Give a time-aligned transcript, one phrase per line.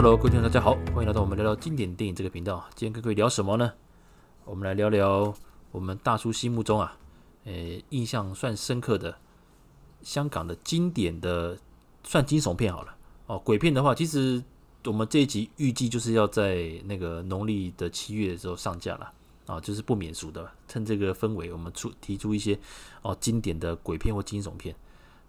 [0.00, 2.64] Hello，各位听众大家好，欢迎来到我们聊聊经典电影这个频道。
[2.76, 3.72] 今天跟各位聊什么呢？
[4.44, 5.34] 我们来聊聊
[5.72, 6.96] 我们大叔心目中啊，
[7.46, 9.18] 诶，印象算深刻的
[10.02, 11.58] 香港的经典的
[12.04, 12.96] 算惊悚片好了。
[13.26, 14.40] 哦，鬼片的话，其实
[14.84, 19.12] 我们这一集预计就是要在那个农历的七月的时候上架了
[19.46, 22.56] 啊，就是不免俗的，趁这个氛围，我们出提出一些
[23.02, 24.76] 哦经典的鬼片或惊悚片。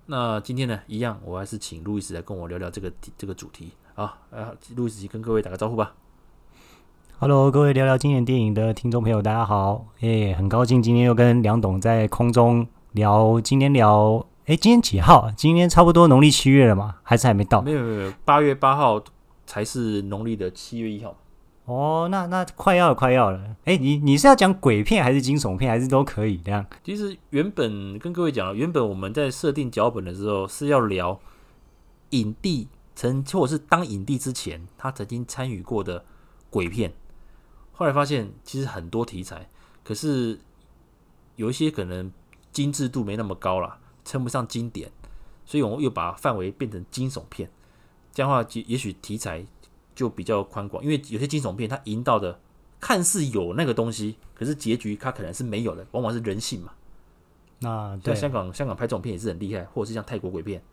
[0.06, 3.72] 那今天呢，一样，我还是请路易斯来跟我聊聊这个这个主题。
[4.00, 5.94] 好，啊，路易斯跟各位打个招呼吧。
[7.20, 9.88] Hello，各位聊聊经典电影的听众朋友，大家好。
[10.00, 13.42] 诶，很高兴今天又跟梁董在空中聊。
[13.42, 15.30] 今天聊，诶，今天几号？
[15.36, 16.96] 今天差不多农历七月了嘛？
[17.04, 17.62] 还是还没到？
[17.62, 19.04] 没有没有没有，八月八号
[19.46, 21.18] 才是农历的七月一号。
[21.66, 23.58] 哦，那那快要了，快要了。
[23.66, 26.66] 诶，你你是要讲鬼片还是惊悚片，还是都可以这样？
[26.86, 31.20] 其实原本跟各位讲了，原本我们在设定脚本的时候是要聊
[32.12, 36.04] 影帝曾或者是当影帝之前，他曾经参与过的
[36.50, 36.94] 鬼片。
[37.72, 39.50] 后来发现其实很多题材，
[39.86, 40.38] 可是
[41.38, 42.12] 有一些可能
[42.52, 44.92] 精致度没那么高了，称不上经典，
[45.46, 47.50] 所以我们又把范围变成惊悚片。
[48.12, 49.46] 这样的话，也许题材。
[49.96, 52.40] 就比较宽广，因为有些惊悚片它营造的
[52.80, 56.72] 看似有那个东西，可是结局它可能是没有的，往往是人性嘛。
[57.60, 60.64] 那对香港香港拍这种片也是很厉害，或者是像泰国鬼片，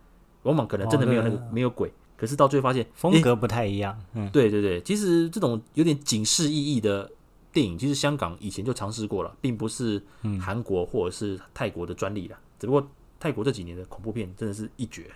[0.45, 3.98] 往往可能真的没有那个、哦、没有鬼，可是到最后发现风格不太一样。
[4.14, 7.11] 嗯，对对对，其实这种有点警示意义的
[7.53, 10.03] 电影，其实香港以前就尝试过了，并不是
[10.41, 12.39] 韩国或者是泰国的专利了。
[12.58, 12.89] 只不过
[13.20, 15.11] 泰国这几年的恐怖片真的是一绝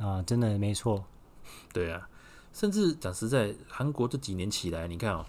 [0.00, 1.04] 啊，真的没错。
[1.72, 2.08] 对啊。
[2.54, 5.26] 甚至讲实在，韩国这几年起来，你看啊、喔，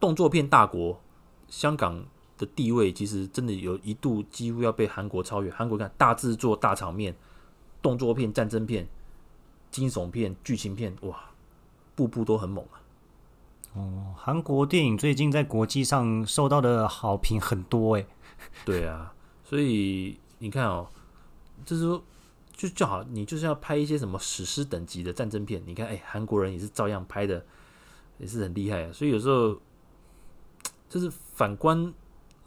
[0.00, 0.98] 动作片大国，
[1.46, 2.02] 香港
[2.38, 5.50] 的地位其实真的有一度几乎要被韩国超越。
[5.50, 7.14] 韩国看大制作、大场面，
[7.82, 8.88] 动作片、战争片、
[9.70, 11.30] 惊悚片、剧情片，哇，
[11.94, 12.82] 步步都很猛啊！
[13.74, 18.06] 哦，韩国电影最近在国际上受到的好评很多哎。
[18.64, 19.12] 对啊，
[19.44, 20.92] 所以你看哦、喔，
[21.64, 22.02] 就是说。
[22.52, 27.42] 就就好，你就是要拍一些什么史诗等级的战争片，你看，哎，韩国人也是照样拍的，
[28.18, 28.92] 也是很厉害啊。
[28.92, 29.58] 所以有时候
[30.86, 31.90] 就是反观，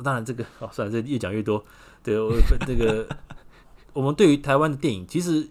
[0.03, 1.65] 当然这个 哦，算了，这越讲越多。
[2.03, 2.31] 对，我
[2.67, 3.09] 这个
[3.93, 5.49] 我们对于台湾的电影，其实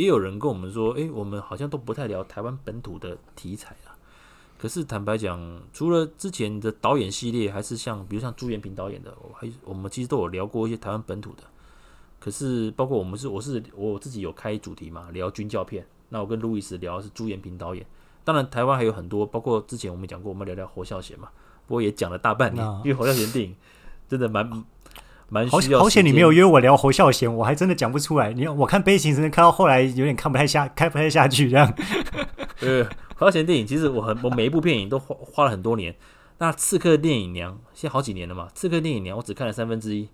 [0.00, 3.92] 也有人跟我们说，哎，我们好像都不太聊台湾本土的题材啊。
[4.58, 11.42] 可是坦白讲，除了之前的导演系列，还是像比如像朱延平导演的，我还我们其实都有聊过一些台湾本土的。
[12.18, 15.86] 可是，包括我们是，我是我自己有开主题嘛，聊军教片。
[16.08, 17.86] 那我跟路易斯聊的是朱延平导演。
[18.24, 21.28] 当然，台湾还有很多，包括之前我们讲过，我们聊聊侯孝贤嘛。
[21.66, 23.54] 不过也讲了大半年，因为侯孝贤电影
[24.08, 24.64] 真的蛮
[25.30, 25.78] 蛮需要。
[25.78, 28.34] 好险你没有约我聊侯孝贤，我还真的讲不出来。
[28.34, 31.72] 你我看悲情城看到后来有点看不太下，看不太下去这样。
[32.60, 32.84] 呃，
[33.16, 35.94] 侯孝贤电影其实我很我每一部电影都花花了很多年。
[36.38, 40.08] 那《刺客聂隐娘》现在好几年了嘛，《刺客聂隐娘》我只看了三分之一。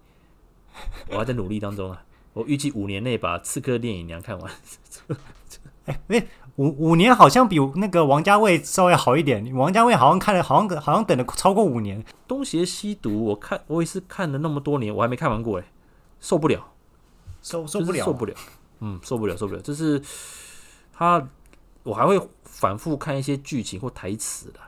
[1.08, 2.02] 我还在努力当中啊！
[2.34, 4.52] 我预计五年内把《刺客聂隐娘》看完。
[5.86, 9.54] 哎，哎，五五年好像比那个王家卫稍微好一点。
[9.54, 12.02] 王家卫好像看了，好像好像等了超过五年。
[12.26, 15.64] 《东邪西毒》，我看我也是看了那么多年，我还没看完过，哎，
[16.20, 16.72] 受不了，
[17.42, 18.34] 受受不了，受不了，
[18.80, 19.60] 嗯，受不了，受不了。
[19.60, 20.00] 就是
[20.92, 21.28] 他，
[21.82, 24.60] 我还会反复看一些剧情或台词的。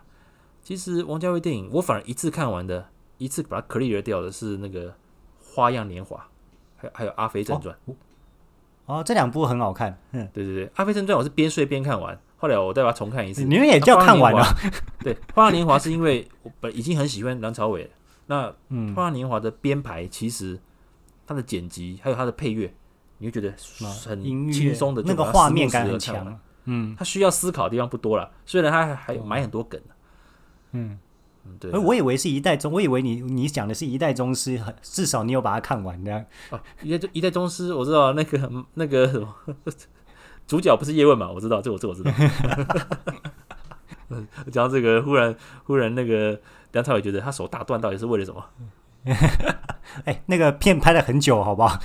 [0.63, 4.95] 其实王家卫电影，我反而一次看完的，一次把它 clear 掉的是那个。
[5.51, 6.25] 花样年华，
[6.77, 7.97] 还有还有《阿飞正传》哦，
[8.89, 9.97] 哦，这两部很好看。
[10.13, 13.45] 嗯，对对对，《阿飞正传》我是边睡边看完，后来我再把它重看一次。
[13.45, 14.41] 你们也叫看完了？
[14.41, 14.57] 啊、
[15.01, 17.91] 对，《花样年华》是因为我本已经很喜欢梁朝伟，
[18.27, 18.49] 那
[18.95, 20.59] 《花样年华》的编排其实
[21.27, 22.73] 它的剪辑还有它的配乐，
[23.19, 23.53] 你会觉得
[24.07, 26.41] 很轻松的，那个画面感很强。
[26.65, 29.79] 嗯，它需要思考的地方不多了，虽然它还还埋很多梗。
[30.73, 30.99] 嗯。
[31.59, 36.25] 对、啊，我以为是一代宗，我以为你你讲的是一代宗师，至少你有把它看完的。
[36.51, 39.35] 哦，一代一代宗师，我知道那个那个什么
[40.47, 41.31] 主角不是叶问嘛？
[41.31, 42.13] 我知道，这我这我知道。
[44.09, 45.35] 嗯， 讲到这个，忽然
[45.65, 46.41] 忽然那个
[46.73, 48.45] 梁朝伟觉得他手打断到底是为了什么？
[50.05, 51.79] 哎，那个片拍了很久，好不好？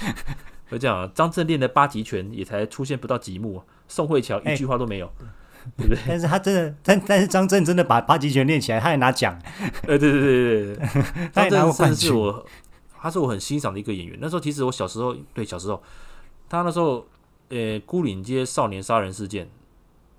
[0.70, 5.12] 我讲张震练的八极拳也才出现不到几幕，宋慧乔一句话都没有。
[5.78, 6.04] 对不对？
[6.08, 9.38] 但是他真的，但但是张震真的把八极拳练起来，他也拿奖。
[9.88, 10.76] 呃，对对对对
[11.34, 12.46] 对，张震真是我，
[13.00, 14.18] 他是我很欣赏的一个演员。
[14.22, 15.82] 那时候其实我小时候，对小时候，
[16.50, 17.06] 他那时候，
[17.50, 19.50] 呃，孤岭街少年杀人事件，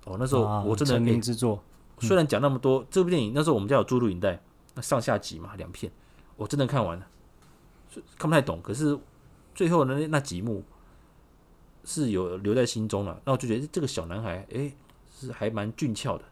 [0.05, 1.63] 哦，那时候我真的成名之作。
[1.99, 4.39] 虽然讲那么多，这部电影那时候我们家有租录影带，
[4.73, 5.91] 那上下集嘛，两片，
[6.35, 7.07] 我真的看完了，
[8.17, 8.97] 看不太懂，可是
[9.53, 10.63] 最后的那那几幕
[11.83, 13.21] 是有留在心中了。
[13.25, 14.71] 那我就觉得这个小男孩，哎。
[15.15, 16.23] 是还蛮俊俏的。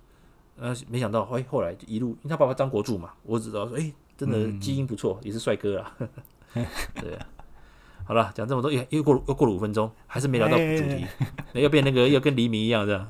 [0.59, 5.97] 呃，没想到，哎，后来一路，因为他爸爸张国柱嘛，我只知道说，哎，真的基因不错，嗯、也是帅哥啊。
[6.53, 7.25] 对啊，
[8.05, 11.05] 好了，讲这么多，又又过又过了五分钟，还是没聊到主题，
[11.53, 13.07] 要变那个又跟黎明一样这样，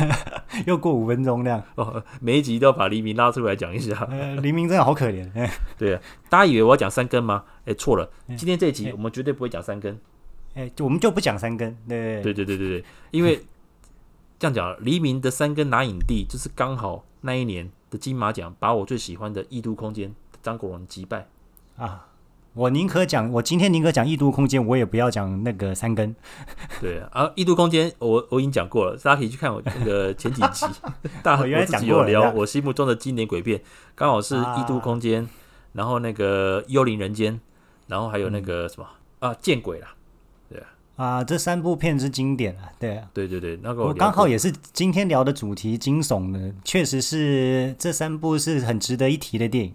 [0.66, 1.62] 又过五分钟这样。
[1.76, 4.06] 哦，每一集都要把黎明拉出来讲一下。
[4.10, 5.26] 呃、黎明真的好可怜。
[5.78, 7.44] 对啊，大家以为我要讲三更吗？
[7.64, 9.98] 哎，错了，今天这一集我们绝对不会讲三更。
[10.52, 11.74] 哎，我们就不讲三更。
[11.88, 13.40] 对对对对对对，因为。
[14.44, 20.10] 这样讲，黎明的三根拿影帝，就是刚好那一年的金马奖，把我最喜欢的《异度空间》
[20.42, 21.26] 张国荣击败
[21.78, 22.08] 啊！
[22.52, 26.14] 我宁可讲，我今天宁可讲《异度空间》，我也不要讲那个三根。
[26.78, 30.66] 对啊，啊，《异度空间》我我已经讲过了，大家可以去看我那个前几集，
[31.22, 32.04] 大 我原来讲过。
[32.04, 33.62] 聊我心目中的经典鬼片，
[33.94, 35.30] 刚好是《异度空间》啊，
[35.72, 37.34] 然后那个《幽灵人间》，
[37.86, 38.86] 然后还有那个什么、
[39.20, 39.94] 嗯、啊，《见鬼》啦。
[40.96, 49.74] 啊，这三部片是经典啊，对啊，对对对，那个我，刚好也是今天聊的主题惊悚的，确实是这三部是很值得一提的电影。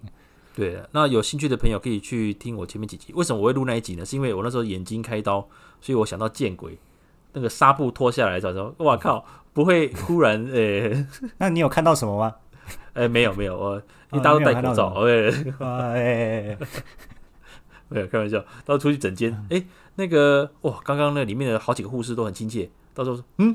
[0.54, 3.12] 对啊，那有兴趣的朋友可以去听我前面几集。
[3.14, 4.04] 为什么我会录那一集呢？
[4.04, 5.46] 是因为我那时候眼睛开刀，
[5.80, 6.78] 所以我想到见鬼，
[7.34, 10.90] 那个纱布脱下来的时候，哇靠， 不会忽然诶？
[10.90, 11.06] 欸、
[11.36, 12.34] 那你有看到什么吗？
[12.94, 13.76] 呃、欸，没有没有，我
[14.12, 14.94] 因为大家都戴口罩，
[15.94, 16.56] 哎。
[17.90, 19.64] 没有开玩笑，到时候出去整间，哎、嗯，
[19.96, 22.70] 那个哇，刚刚那里面的好几个护士都很亲切。
[22.94, 23.52] 到时候说，嗯，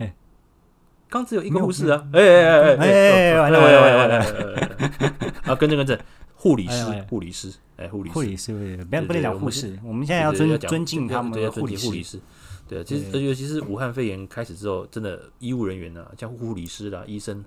[1.10, 6.00] 刚、欸、只有一个护士啊，哎哎哎哎，完了完了完了完了，啊，跟着跟着，
[6.36, 8.54] 护理师护理师，哎，护理护理师，
[8.90, 12.20] 不要不能讲护士，我们现在要尊尊敬他们的护理护理师。
[12.68, 17.46] 对，其实尤其是武汉肺炎开始之后，真的医务人员呢、啊，像护理师啦、医生，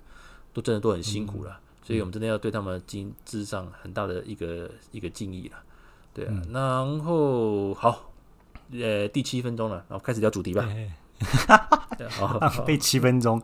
[0.53, 5.57] 都真的都很辛苦了，所以我们真的要对他们进致上很大的一个一个敬意了。
[6.19, 8.13] 对啊，然后好，
[8.73, 10.69] 呃，第七分钟了，然后开始聊主题吧。
[12.11, 13.43] 好，被七分钟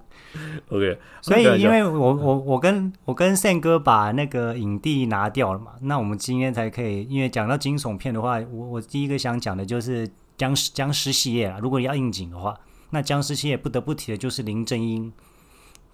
[0.68, 0.96] ，OK。
[1.20, 11.58] 所以，因为我我我跟我跟 Sam 哥把那个影帝拿掉了嘛，那我们今天才可以，因为讲到惊悚片的话，我我第一个想讲的就是僵尸僵尸系列啦。
[11.60, 12.56] 如果要应景的话，
[12.90, 15.12] 那僵尸系列不得不提的就是林正英，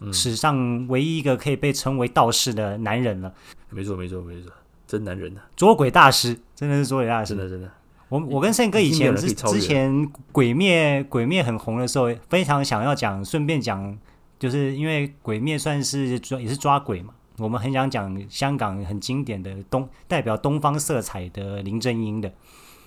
[0.01, 3.33] 嗯、史上唯一一个可以被称为道士的男人了。
[3.71, 4.53] 没错，没错，没错。
[4.91, 7.71] 真男人呐、啊，捉鬼大师真的是捉鬼大师，真的真的。
[8.09, 13.97] 我我跟胜哥以前之之前鬼灭鬼灭很红的时候，非常想要讲，顺便讲，
[14.37, 22.33] 就是因为鬼灭算是抓也是抓鬼嘛，我们很想讲香港很经典的东代表东方色彩的林正英的，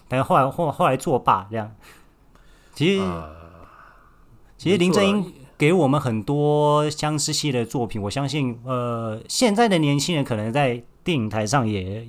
[0.10, 1.74] 但是后来后后来作罢这样。
[2.74, 3.34] 其实、呃、
[4.58, 10.84] 其实林正英给我们很多僵尸系的作品，我相信呃现在的年轻人可能在。
[11.04, 12.08] 电影台上也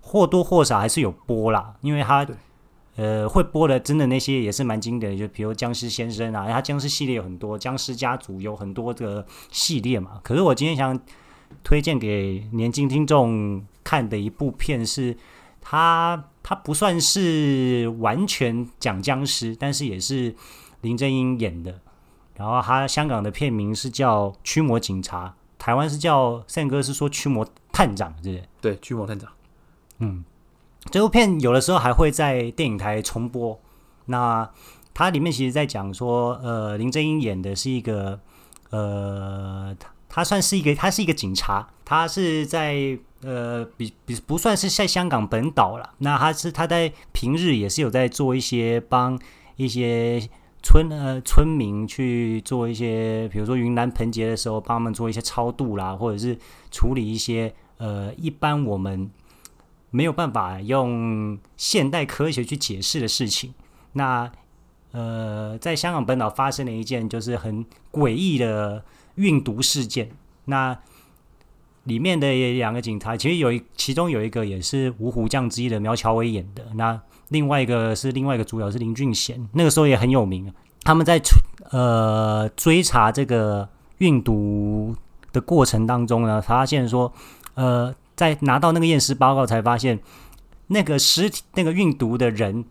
[0.00, 2.26] 或多或少还是有播啦，因为他
[2.96, 10.20] 呃会播的真的那些也是蛮经典的，就比如僵尸先生啊，他僵尸系列有很多，僵尸家族有很多的系列嘛。
[10.22, 10.98] 可是我今天想
[11.62, 15.16] 推荐给年轻听众看的一部片是，
[15.60, 20.34] 他他不算是完全讲僵尸，但是也是
[20.80, 21.80] 林正英演的。
[22.34, 25.28] 然后他香港的片名是叫《驱魔警察》。
[25.58, 28.42] 台湾是叫胜哥是说驱魔探长，是？
[28.60, 29.30] 对，驱魔探长。
[29.98, 30.22] 嗯，
[30.90, 33.58] 这部片有的时候还会在电影台重播。
[34.06, 34.48] 那
[34.92, 38.20] 它里面其实在讲说，呃，林正英演的是一个，
[38.70, 45.94] 呃，他他算是一个，他是一个警察，他是在呃，比比不算是在香港本岛了。
[45.98, 49.18] 那他是他在平日也是有在做一些帮
[49.56, 50.28] 一些。
[50.64, 56.38] 村呃，村民去做一些，比如说云南盆节的时候，帮他们做一些超度啦，或者是
[56.70, 57.52] 处理一些
[57.82, 59.10] 呃，一般我们
[59.90, 63.52] 没有办法用现代科学去解释的事情。
[63.94, 64.30] 那
[64.92, 68.84] 呃，在香港本岛发生了一件就是很诡异的
[69.16, 70.10] 运毒事件。
[70.44, 70.78] 那
[71.84, 76.64] 里面的两个警察，其实有一其中有一个也是五虎将之一的苗侨伟演的。
[76.76, 80.54] 那另外一个是另外一个主角是林俊贤，那个时候也很有名。
[80.84, 81.20] 他们在
[81.70, 84.94] 呃追查这个运毒
[85.32, 87.12] 的过程当中呢，发现说，
[87.54, 90.00] 呃，在拿到那个验尸报告才发现，
[90.68, 92.64] 那个尸体那个运毒的人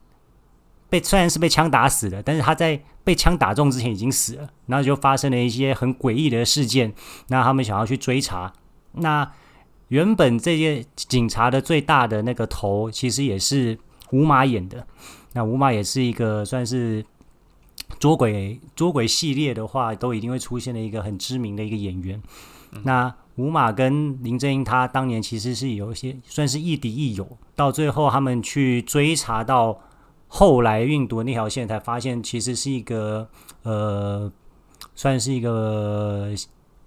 [0.89, 4.49] 被虽然是被枪打死的，但是他在被枪打中之前已经死了。
[4.67, 6.93] 然后就发生了一些很诡异的事件。
[7.27, 8.53] 那他们想要去追查，
[8.93, 9.31] 那
[9.89, 13.77] 原本这些警察的最大的那个头，其实也是。
[14.13, 14.85] 吴马演的，
[15.31, 17.01] 那吴马也是一个算是
[17.97, 22.21] 捉鬼捉鬼系列的话，都一定会出现的一个很知名的一个演员。
[22.83, 29.79] 那吴马跟林正英他当年其实是有一些算是亦敌亦友，到最后他们去追查到
[30.27, 33.27] 后来运毒那条线，才发现其实是一个
[33.63, 34.31] 呃，
[34.95, 36.29] 算是一个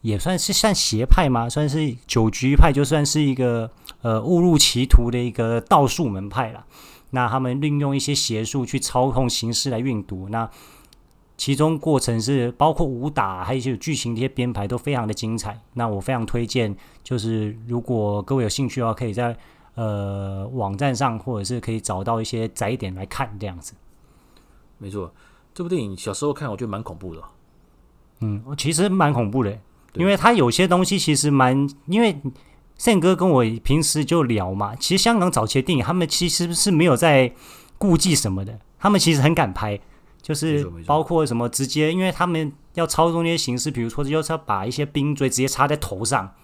[0.02, 1.48] 也算是算邪派吗？
[1.48, 3.70] 算是酒局派，就算是一个
[4.02, 6.64] 呃误入歧途的一个道术门派了。
[7.10, 10.50] 那他们运用一些邪术去操控形势来运毒，那
[11.36, 15.60] 其中过程是包括武打，还有一些剧情这些编排都非常的精彩。
[15.74, 19.36] 那我非常推荐，就是如果各位有兴趣的话，可以在
[19.74, 23.74] 呃网站上或者是可以找到一些载点来看这样子。
[24.78, 25.12] 没错，
[25.52, 27.22] 这部电影小时候看我觉得蛮恐怖的。
[28.20, 29.58] 嗯，其实蛮恐怖的。
[29.94, 32.20] 因为他有些东西其实蛮，因为
[32.76, 37.32] 宪哥跟我平时就聊嘛，其实香港早期的电影，他们其实是没有在
[37.78, 39.78] 顾忌什么的，他们其实很敢拍，
[40.25, 46.35] 就是包括什么直接，因为他们要操纵那些形式，比如说就是要把一些冰锥直接插在头上，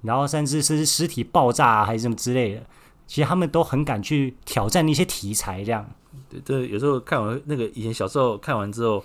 [0.00, 2.62] 然后甚至是尸体爆炸啊，还是什么之类的，
[3.06, 5.86] 其实他们都很敢去挑战那些题材，这样。
[6.30, 9.04] 对，这有时候看完那个以前小时候看完之后。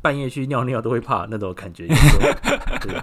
[0.00, 3.02] 半夜去尿尿都会怕那种感觉，对，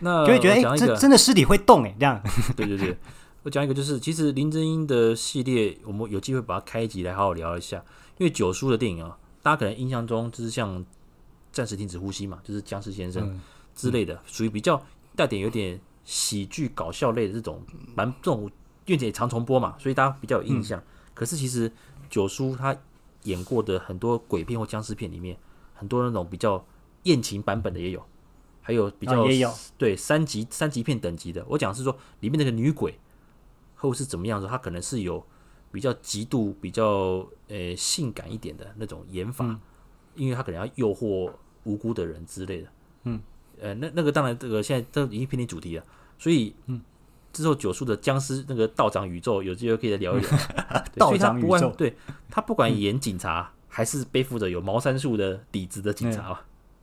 [0.00, 2.20] 那 就会觉得哎，这真的尸体会动哎，这样。
[2.56, 2.98] 对对对，
[3.44, 7.76] 我讲一个，就是其实林正英的系列，我们有机会把它开一集来好好聊一下。
[8.18, 10.78] 因为九叔的电影啊，大家可能印象中就是像
[11.52, 13.40] 《暂时停止呼吸》嘛，就是僵尸先生
[13.74, 14.82] 之类的，属于比较
[15.16, 17.62] 带点有点喜剧搞笑类的这种
[17.94, 18.50] 蛮这种，
[18.86, 20.82] 因为也常重播嘛，所以大家比较有印象。
[21.14, 21.70] 可是其实
[22.08, 22.76] 九叔他
[23.24, 25.36] 演过的很多鬼片或僵尸片里面。
[25.72, 26.62] 很多那种比较
[27.04, 28.04] 艳情版本的也有，
[28.60, 31.42] 还有比较、哦、也有对三级三级片等级的。
[31.48, 33.00] 我讲是说里面那个女鬼
[33.74, 35.24] 后是怎么样子，她可能是有
[35.72, 36.84] 比较极度比较
[37.48, 39.60] 呃、欸、性感一点的那种演法，嗯、
[40.14, 41.32] 因为他可能要诱惑
[41.64, 42.68] 无辜的人之类的。
[43.04, 43.20] 嗯，
[43.60, 45.84] 呃，那那个当然这个现在都已经偏离主题了，
[46.18, 46.80] 所以嗯，
[47.32, 50.30] 之后九叔的僵尸那个道长宇宙有机会可以再聊一聊。
[50.96, 51.96] 道长宇宙，对
[52.30, 53.52] 他不管演警察。
[53.54, 56.36] 嗯还是背负着有茅山术的底子的警察，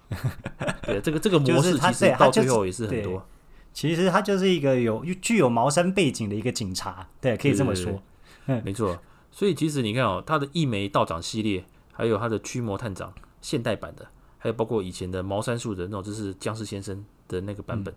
[0.83, 3.27] 对，这个这个模式其实到最后也是很多。
[3.73, 8.01] 其实他就是一个有具有茅山背景的一个警察，对，可以这么说。
[8.47, 8.97] 嗯，没错。
[9.31, 11.63] 所以其实你看哦，他的一枚道长系列，
[11.93, 17.93] 还有他的驱魔探长现代版的，还有包括以前的茅山术的那种，就是僵尸先生的那个版本，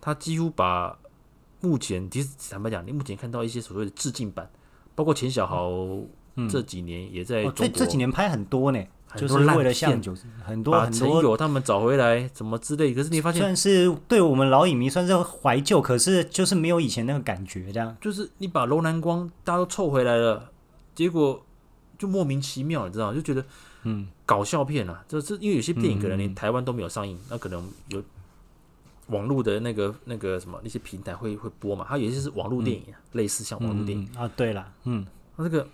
[0.00, 0.98] 他几乎把
[1.60, 4.48] 目前其实坦白讲，你目前看到一些所谓的致敬版，
[4.94, 5.70] 包括钱小豪。
[6.48, 8.80] 这几年也在这这几年拍很多呢，
[9.16, 9.90] 就是为了像
[10.44, 12.92] 很多很多他们找回来怎么之类。
[12.92, 17.72] 可是你发现，算是对我们老影迷算是怀旧，可是就是没有以前那个感觉。
[17.72, 20.50] 这样就是你把楼南光大家都凑回来了，
[20.94, 21.42] 结果
[21.96, 23.44] 就莫名其妙，你知道就觉得
[23.84, 28.02] 嗯，搞笑片啊，就是因为有些电影可能连台湾都没有上映，那可能有
[29.06, 31.86] 网络的那个那个什么那些平台会会播嘛。
[31.88, 34.30] 它有些是网络电影，类似像网络电影啊。
[34.36, 35.66] 对了，嗯，那这个。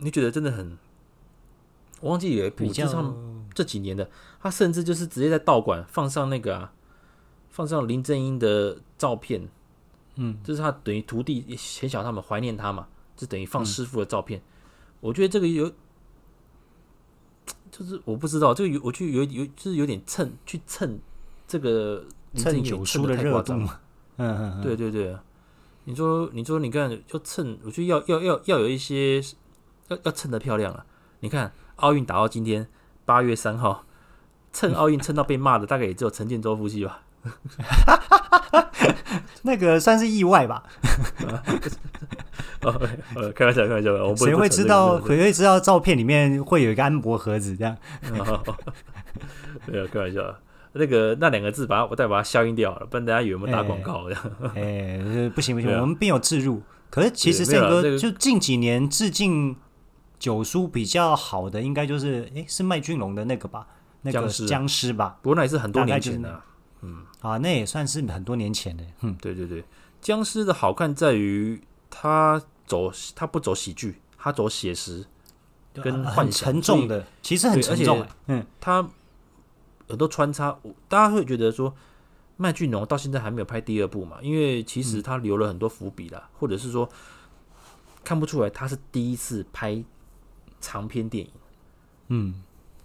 [0.00, 0.78] 你觉得真的很，
[2.00, 3.14] 我忘记有一部，就是他
[3.54, 4.08] 这几年的，
[4.40, 6.72] 他甚至就是直接在道馆放上那个、啊，
[7.50, 9.48] 放上林正英的照片，
[10.16, 12.86] 嗯，就是他等于徒弟钱小他们怀念他嘛，
[13.16, 14.38] 就等于放师傅的照片。
[14.40, 14.42] 嗯、
[15.00, 15.72] 我觉得这个有，
[17.70, 20.98] 就是我不知道这个有，我就有有就是有点蹭去蹭
[21.46, 23.80] 这个蹭九叔的热度嘛，
[24.18, 25.16] 嗯嗯嗯，对对对，
[25.84, 29.22] 你说你说你看要蹭，我觉得要要要要有一些。
[29.88, 30.84] 要要蹭的漂亮啊！
[31.20, 32.66] 你看奥运打到今天
[33.04, 33.84] 八月三号，
[34.52, 37.02] 蹭奥运蹭到被骂的大概也只有陈建州夫妻吧。
[39.42, 40.62] 那个算是意外吧。
[42.62, 42.72] 哦，
[43.34, 45.00] 开玩笑，开玩笑，我谁会知道？
[45.06, 47.76] 谁会知道照片里面会有一个安博盒子这样？
[49.66, 50.20] 没有开玩笑，
[50.72, 54.22] 那个那两个字，把它我再把它消音掉了，不然大家以为我们打广告这样。
[54.56, 56.60] 哎，不行不行，我们并有置入。
[56.90, 59.54] 可是其实这个就近几年致敬。
[60.18, 63.66] 九叔比较好的应该就是，诶、欸，是麦浚龙的那个吧，
[64.02, 65.16] 那个僵尸吧。
[65.22, 66.42] 不过那也是很多年前的，
[66.80, 68.84] 嗯，啊，那也算是很多年前的。
[69.02, 69.64] 嗯，对对对，
[70.00, 75.04] 僵尸的好看在于他走，他不走喜剧，他走写实
[75.74, 78.04] 跟幻想，沉重的，其实很沉重。
[78.26, 78.88] 嗯，他
[79.88, 80.58] 很多穿插，
[80.88, 81.72] 大家会觉得说
[82.36, 84.18] 麦浚龙到现在还没有拍第二部嘛？
[84.20, 86.88] 因为其实他留了很多伏笔啦，或者是说
[88.02, 89.84] 看不出来他是第一次拍。
[90.60, 91.32] 长篇电影，
[92.08, 92.42] 嗯，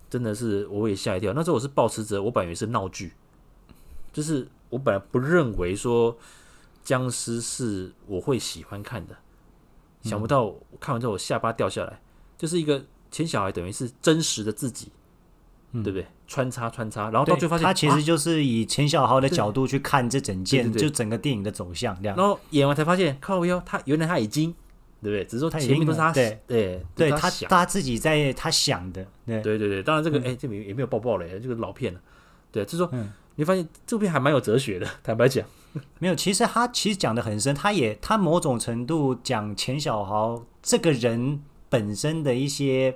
[0.09, 1.33] 真的是我也吓一跳。
[1.33, 3.13] 那时候我是抱持着，我本来以为是闹剧，
[4.11, 6.17] 就是我本来不认为说
[6.83, 9.15] 僵尸是我会喜欢看的，
[10.03, 11.99] 嗯、想不到看完之后我下巴掉下来，
[12.37, 14.91] 就是一个钱小孩等于是真实的自己，
[15.71, 16.07] 嗯、对不对？
[16.27, 22.17] 穿插穿插，然后到最后发现他其实就是以钱小豪的角度去看这整件，就整个电影的走向这样。
[22.17, 24.53] 然后演完才发现，靠腰，他原来他已经。
[25.03, 25.25] 对不对？
[25.25, 29.83] 只是说他前面都是他对对对，他他自己在他想的，对对对对。
[29.83, 31.99] 当然这个哎，这里也没有爆爆雷，这个老片了。
[32.51, 32.89] 对，就是说
[33.35, 35.45] 你发现这部片还蛮有哲学的，坦白讲。
[35.97, 42.95] 没有，其实他其实讲的很深，他也他某种程度讲钱小豪这个人本身的一些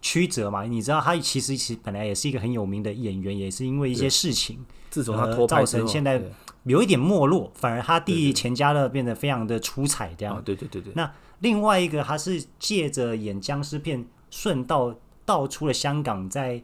[0.00, 0.62] 曲折嘛。
[0.62, 4.64] 你知道，他其实其实本来也是一个很有名的演员，也是因为一些事情，
[4.96, 6.22] 自从他脱造成现在
[6.64, 7.52] 有一点没落。
[7.54, 10.40] 反而他弟钱嘉乐变得非常的出彩，这样。
[10.42, 10.90] 对对对对。
[10.96, 14.94] 那另外一个，他是借着演僵尸片，顺道
[15.26, 16.62] 道出了香港在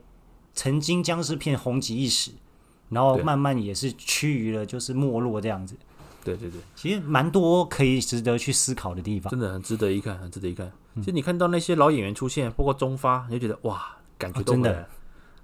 [0.54, 2.30] 曾经僵尸片红极一时。
[2.88, 5.76] 然后慢慢也是趋于了，就是没落这样子。
[6.24, 10.70] 对对对，其实蛮多可以值得去思考的地方，真的很值得一看，很值得一看。
[10.96, 14.86] 其实你看到那些老演员出现，包括中发，你就觉得哇，感觉都真的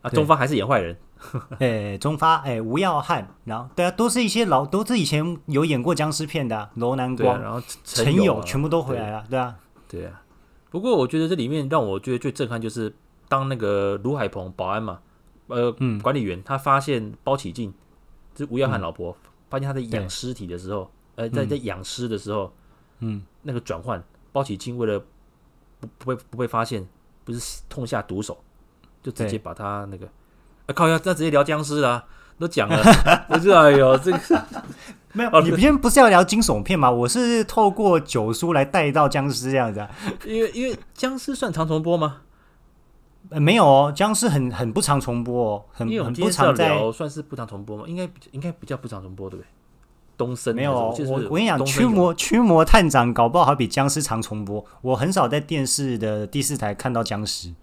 [0.03, 0.97] 啊，中发还是演坏人。
[1.59, 9.57] 哎，中发，哎，吴耀汉，然后对啊，都是一些老，都是以前有演过僵尸片的，罗南光，然后陈友，全部都回来了，对啊，
[9.89, 10.23] 对啊。
[10.71, 12.95] 不过我觉得这里面让我觉得最震撼就是
[13.29, 15.01] 当那个卢海鹏保安嘛。
[15.47, 17.73] 呃，管理员他发现包启静，
[18.35, 19.17] 就是吴耀汉老婆，
[19.49, 22.53] 发现他在养尸体的时候，呃，在在养尸的时候，
[22.99, 25.03] 嗯，那个转换，包启静为了
[25.81, 26.87] 不不被不被发现，
[27.25, 28.37] 不是痛下毒手，
[29.03, 30.07] 就直接把他那个，
[30.69, 32.05] 啊靠呀，那直接聊僵尸啦，
[32.39, 32.83] 都讲了，
[33.29, 34.19] 不是哎呦，这个
[35.15, 36.91] 没有，你今天不是要聊惊悚片吗？
[36.91, 39.91] 我是透过九叔来带到僵尸这样子啊，
[40.27, 42.19] 因为因为僵尸算长重播吗？
[43.31, 47.85] 呃，没有哦，僵尸很很不常重播哦，很很不常在，算是不常重播吗？
[47.87, 49.49] 应该应该比较不常重播，对不对？
[50.19, 54.63] 东森没有，我我跟你讲，驱魔驱魔探长搞不好还比僵尸常重播。
[54.83, 57.55] 我很少在电视的第四台看到僵尸，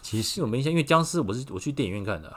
[0.00, 2.32] 其实我没印象，因为僵尸我是我去电影院看的。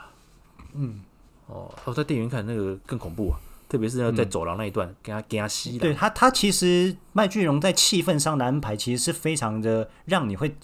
[0.78, 1.02] 嗯，
[1.48, 5.80] 哦，我在电影院看那个更恐怖啊，特别是要在走廊那一段，给他给他吸了。
[5.80, 10.56] 对他，他其实麦浚龙在气氛上的安排，其实是非常的让你会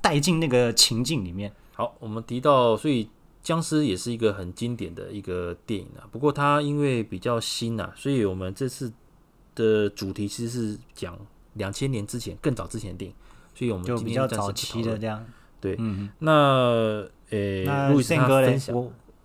[0.00, 1.52] 带进那个情境里面。
[1.74, 3.08] 好，我们提到，所以
[3.42, 6.04] 僵尸也是一个很经典的一个电影啊。
[6.10, 8.92] 不过它因为比较新啊，所以我们这次
[9.54, 11.18] 的主题其实是讲
[11.54, 13.16] 两千年之前、更早之前的电影。
[13.54, 15.24] 所以我们就比较早期的这样。
[15.60, 17.92] 对，嗯，那呃，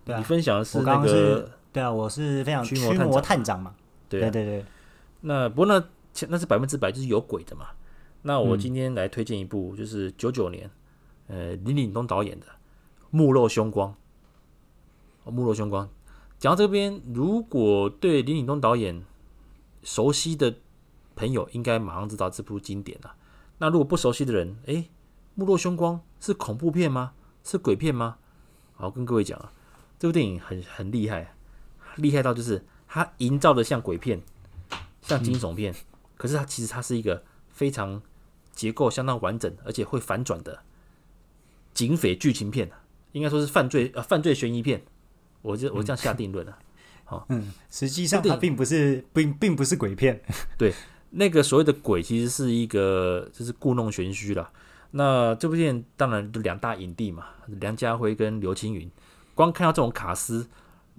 [0.08, 3.74] 对啊，你分享的是那个对啊，我是非常驱魔探长嘛。
[4.08, 4.64] 对对对。
[5.20, 5.84] 那不过那
[6.28, 7.66] 那是百分之百就是有鬼的嘛。
[8.22, 10.70] 那我今天来推荐一部，就是九九年。
[11.26, 12.46] 呃，林岭东导演的
[13.10, 13.90] 《目露凶光》
[15.24, 15.86] 哦，《目露凶光》
[16.38, 19.04] 讲到这边，如果对林岭东导演
[19.82, 20.54] 熟悉的
[21.14, 23.14] 朋友，应该马上知道这部经典了。
[23.58, 24.74] 那如果不熟悉的人，诶，
[25.34, 27.12] 《目露凶光》是恐怖片吗？
[27.44, 28.16] 是鬼片吗？
[28.74, 29.52] 好，跟各位讲啊，
[29.98, 31.34] 这部电影很很厉害，
[31.96, 34.20] 厉害到就是它营造的像鬼片，
[35.02, 35.76] 像惊悚片，嗯、
[36.16, 38.00] 可是它其实它是一个非常
[38.52, 40.60] 结构相当完整，而且会反转的。
[41.74, 42.70] 警匪剧情片，
[43.12, 44.82] 应该说是犯罪呃犯罪悬疑片，
[45.42, 46.58] 我就我这样下定论了。
[47.04, 50.20] 好，嗯，实际上它并不是并并不是鬼片。
[50.58, 50.74] 对，
[51.10, 54.50] 那个所谓的鬼其实是一个就是故弄玄虚了。
[54.90, 58.90] 那这部电影当然就两大影帝嘛，梁家辉跟刘青云。
[59.38, 60.48] 光看到这种卡斯，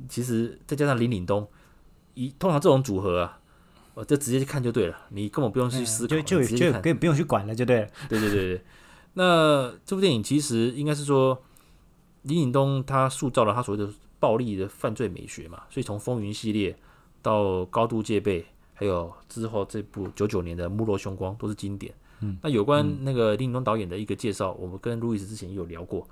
[0.07, 1.45] 其实再加上林岭东，
[2.13, 3.41] 一通常这种组合啊，
[3.93, 7.87] 我就直接去看就对了，你根本不用去思考，就就就可以不用去管了，就对了。
[8.07, 8.61] 对对对对。
[9.15, 11.43] 那这部电影其实应该是说，
[12.21, 16.73] 林岭东他塑造了他所谓的暴力的犯罪美学嘛，所以从《风云》系列
[17.21, 18.41] 到《高度戒备》，
[18.73, 21.93] 还有之后这部九九年的《目露凶光》都是经典。
[22.21, 26.07] 嗯，那有关那个林岭东导演的一个介绍，我们跟路易斯之前也有聊过，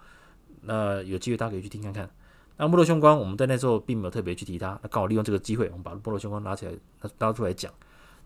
[0.62, 2.10] 那有机会大家可以去听看看。
[2.58, 6.74] 那《目露凶光》我们在那时候并没有特别去提它，那刚好利用这个机会，我们把《目露凶光》拿起来
[7.20, 7.72] 拿出来讲。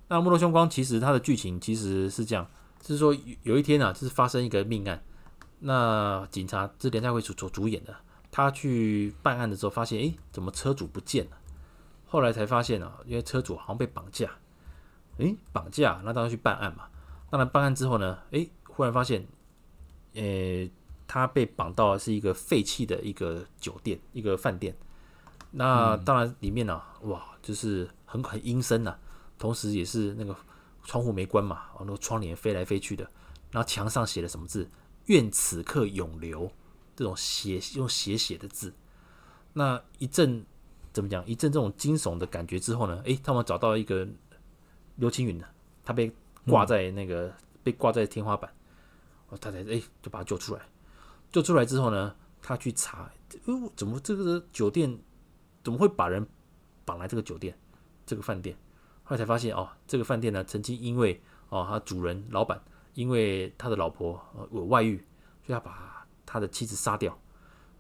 [0.08, 2.48] 那《目露凶光》其实它的剧情其实是这样。
[2.84, 5.04] 是说，有一天啊，就是发生一个命案，
[5.60, 7.96] 那警察是梁家辉所主主演的，
[8.32, 11.32] 他去办案的时候发现，诶，怎么车主不见了？
[12.08, 14.32] 后来才发现啊，因为车主好像被绑架，
[15.18, 16.86] 诶，绑架，那当然去办案嘛。
[17.30, 19.28] 当然办案之后呢，诶，忽然发现，
[20.16, 20.72] 诶，
[21.12, 24.74] 他被绑到是一个废弃的一个酒店，一个饭店。
[25.52, 28.96] 那当然里面呢、啊，哇，就是很很阴森呐，
[29.38, 30.34] 同时也是那个。
[30.84, 33.08] 窗户没关嘛，然后窗帘飞来飞去的，
[33.52, 34.68] 然后墙上写了什么字
[35.06, 36.52] ？“愿此刻永留”
[36.98, 38.74] 这种写用写写的字。
[39.54, 40.44] 那一阵
[40.92, 41.24] 怎么讲？
[41.28, 43.00] 一阵这种惊悚的感觉之后呢？
[43.06, 44.08] 诶，他们找到一个
[44.96, 45.48] 刘青云的，
[45.86, 46.12] 他被
[46.48, 48.52] 挂在那个、嗯、被挂在天花板，
[49.30, 50.62] 哦，他才诶就把他救出来。
[51.32, 53.10] 就出来之后呢，他去查，
[53.46, 55.00] 哦，怎么这个酒店
[55.64, 56.28] 怎么会把人
[56.84, 57.58] 绑来这个酒店
[58.06, 58.56] 这个饭店？
[59.04, 62.62] 后来才发现哦，这个饭店呢，曾经因为哦，他主人老板
[62.94, 64.98] 因为他的老婆有外遇，
[65.46, 67.18] 所以他把他的妻子杀掉，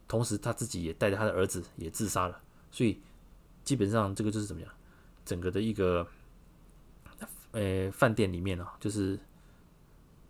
[0.08, 2.42] 同时他自己也带着他的儿子也自杀了。
[2.72, 3.02] 所以
[3.64, 4.72] 基本上这个就是怎么样，
[5.26, 6.08] 整个的一个
[7.52, 9.20] 呃饭店里面呢、啊，就是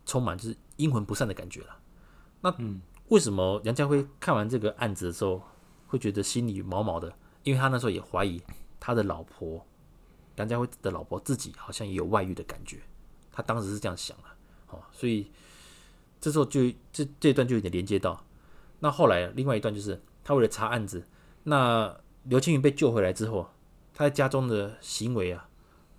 [0.05, 1.79] 充满就是阴魂不散的感觉了。
[2.41, 2.81] 那嗯
[3.12, 5.41] 为什么梁家辉看完这个案子的时候
[5.88, 7.13] 会觉得心里毛毛的？
[7.43, 8.41] 因为他那时候也怀疑
[8.80, 9.65] 他的老婆
[10.36, 12.78] 梁家辉的老婆自己好像也有外遇的感觉，
[13.32, 14.24] 他当时是这样想的。
[14.69, 15.30] 哦，所以
[16.21, 18.24] 这时候就这这段就有点连接到。
[18.80, 21.06] 那后来另外一段就是他为了查案子，
[21.43, 22.00] 那。
[22.26, 23.50] 刘青云被救回来之后，
[23.95, 25.50] 他在家中的行为啊，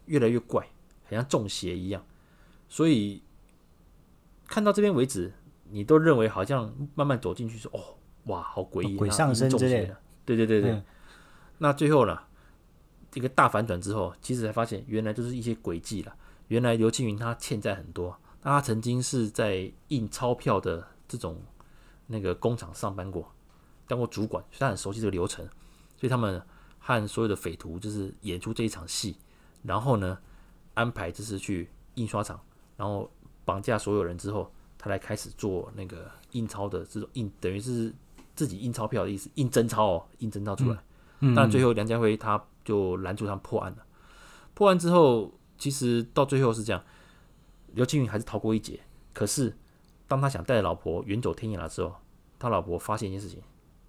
[0.07, 0.65] 越来越怪，
[1.03, 2.07] 好像中邪一样。
[2.69, 3.25] 所以
[4.47, 5.33] 看到这边为止，
[5.73, 7.81] 你都认为好像慢慢走进去说：“哦，
[8.27, 10.71] 哇，好诡异，鬼上身之类的。”对对对对。
[10.71, 10.85] 嗯、
[11.59, 12.19] 那最后呢，
[13.11, 16.15] 这个大反转之后，其实才发现原来就是一些诡计了。
[16.49, 21.41] 原来刘青云他欠债很多，那他曾经是在印钞票的这种
[22.07, 23.33] 那个工厂上班过，
[23.87, 25.45] 当过主管，所以他很熟悉这个流程。
[25.97, 26.43] 所以他们
[26.81, 29.17] 和所有的匪徒就是演出这一场戏，
[29.63, 30.19] 然后呢，
[30.75, 32.41] 安排就是去印刷厂，
[32.77, 33.09] 然后
[33.45, 34.53] 绑架所有人之后，
[34.83, 37.95] 他来开始做那个印钞的这种印，等于是
[38.35, 40.79] 自己印钞票的意思，印真钞哦，印真钞出来。
[41.21, 43.87] 嗯，但最后梁家辉他就拦住他破案了。
[44.55, 46.85] 破案之后，其实到最后是这样，
[47.75, 48.81] 刘青云还是逃过一劫。
[49.15, 49.57] 可是
[50.09, 51.95] 当他想带着老婆远走天涯的时候，
[52.41, 53.41] 他老婆发现一件事情，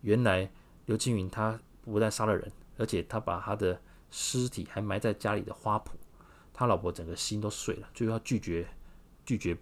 [0.02, 0.52] 原来
[0.86, 1.60] 刘青云他。
[1.86, 3.78] 不但杀了人，而且他把他的
[4.10, 5.90] 尸体还埋在家里的花圃，
[6.54, 8.66] 他老婆整个心都碎了，最后要拒绝
[9.26, 9.58] 拒绝，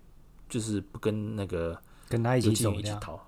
[0.51, 1.75] 就是不跟那个
[2.07, 3.19] 跟他一起走一起逃。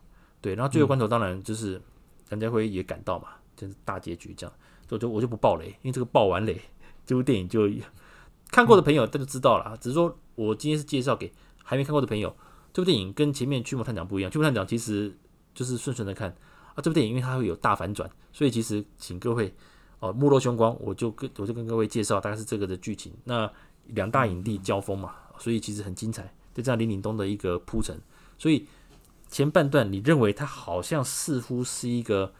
[0.42, 1.82] 对，然后最后关头当然就是
[2.30, 4.56] 梁家辉也赶到嘛，就是大结局这样。
[4.88, 6.62] 所以就我就不爆雷，因为这个爆完雷，
[7.06, 7.68] 这部电影就
[8.52, 9.72] 看过的朋友他就知道了。
[9.72, 11.34] 嗯、只是说我今天是介绍给
[11.64, 12.36] 还没看过的朋友，
[12.74, 15.18] 这部电影跟前面《驱魔探长》不一样，《驱魔探长》其实
[15.56, 16.30] 就是顺顺的看。
[16.76, 19.54] 啊，这部电影因为它会有大反转，所以其实请各位
[20.00, 23.14] 哦，《目露凶光》，我就跟我就跟各位介绍大概是这个的剧情。
[23.24, 23.50] 那
[23.86, 28.00] 两大影帝交锋嘛，所以其实很精彩，就这样林岭东的一个铺陈。
[28.38, 28.68] 所以
[29.28, 32.34] 前半段你认为它好像似乎是一个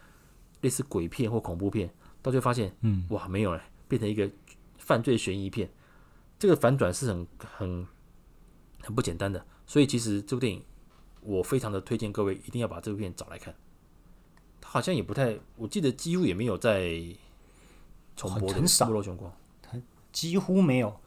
[0.60, 4.30] 类似鬼片或恐怖片，到最后发现，嗯，哇，没有了，变成一个
[4.78, 5.70] 犯罪悬疑片。
[6.38, 7.86] 这个反转是很很
[8.82, 10.62] 很不简单的，所以其实这部电影
[11.20, 13.54] 我非常的推荐各位一定要把这部片找来看。
[14.62, 17.00] 好像也不太，我记得几乎也没有在
[18.16, 18.54] 重播的。
[18.54, 18.86] 很少。
[18.86, 19.80] 没落熊光，它
[20.12, 21.00] 几乎没有。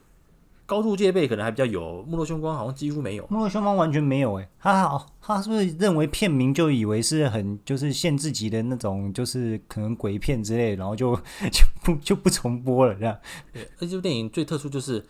[0.67, 3.25] 高度戒备可能还比较有，目落凶光好像几乎没有。
[3.29, 11.15] 目落凶光完全没有哎，他好，他是不是认为片名就以为是很就是限制级的那种，就是可能鬼片之类，然后就
[11.49, 13.17] 就不就不重播了这样。
[13.53, 15.03] 对，而这部电影最特殊就是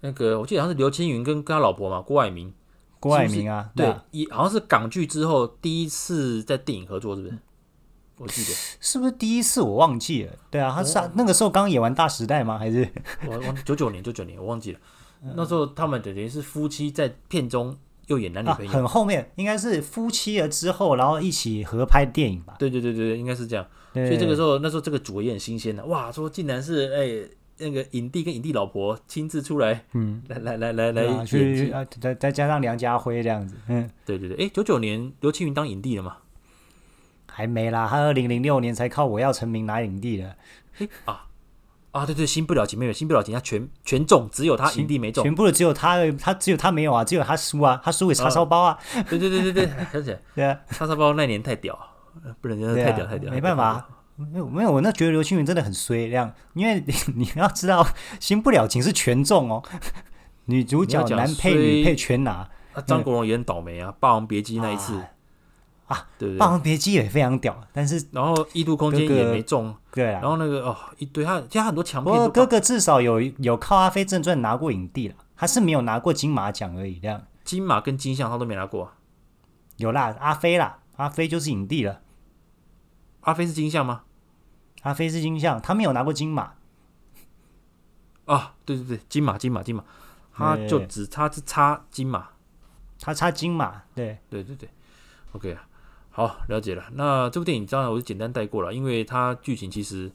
[0.00, 2.52] 那个，我记得好像是刘青云跟跟他老婆嘛，郭蔼明。
[3.00, 7.38] 郭蔼明啊，对，也、啊、好像是港剧之后第一次在电影合作，是不是？
[8.18, 8.50] 我记得
[8.80, 9.60] 是不是第一次？
[9.60, 10.32] 我忘记了。
[10.50, 12.58] 对啊，他是、哦、那个时候刚演完《大时代》吗？
[12.58, 12.88] 还是
[13.26, 14.02] 我忘九九年？
[14.02, 14.78] 九九年我忘记了。
[15.34, 17.76] 那时候他们等于是夫妻，在片中
[18.06, 18.70] 又演男女朋友。
[18.70, 22.56] 啊、很后面应该是夫妻了之后，然后一起合拍电影吧？
[22.58, 23.66] 对对对对，应该是这样。
[23.92, 25.84] 所以这个时候，那时候这个组也很新鲜的。
[25.86, 34.46] 哇，说竟然是哎、欸、那个影帝跟影帝老婆亲自出来，嗯，来来来来来去啊，再再加上梁家辉这样子，嗯，对对对。
[34.46, 36.16] 哎，九九年刘青云当影帝了嘛？
[37.38, 40.36] 还没啦，他二零零六年才靠我要成名拿影帝的。
[41.04, 41.24] 啊
[41.92, 48.76] 啊，对对，新不了情没有，新不了情，他全全中，只有他影帝没中，全部的只有他，他只有他没有啊，只有他输啊，他输给叉烧包啊。
[49.08, 51.78] 对对对对对，想起来，对啊，叉烧包那年太屌，
[52.40, 57.86] 不能太屌太屌，没办法，没有没有，我那觉得刘青云真的很衰，这样，因为你你要知道，
[58.18, 59.62] 新不了情是全中哦，
[60.46, 62.48] 女主角男配女配全拿。
[62.86, 64.94] 张国荣也很倒霉啊，《霸王别姬》那一次。
[64.94, 65.08] 啊，
[66.18, 72.12] 对对，《霸王别姬》也非常屌，但是然后《异度空间》也没中，对啊，然后那个哦，一堆他，其实他很多强片。
[72.12, 76.98] 不过哥哥至少有有靠《阿飞正传》拿过影帝了，他是没有拿过金马奖而已。
[77.00, 78.92] 这样，金马跟金像他都没拿过。
[79.76, 82.00] 有啦，阿飞啦，阿飞就是影帝了。
[83.20, 84.02] 阿飞是金像吗？
[84.82, 86.52] 阿飞是金像，他没有拿过金马。
[88.26, 89.82] 啊，对对对，金马金马金马，
[90.34, 92.28] 他就只差是差金马，
[93.00, 94.68] 他差金马，对对对对
[95.32, 95.67] ，OK 啊。
[96.26, 96.82] 好，了解了。
[96.94, 100.10] 那这部电影当然我就简单带过了，因为它剧情其实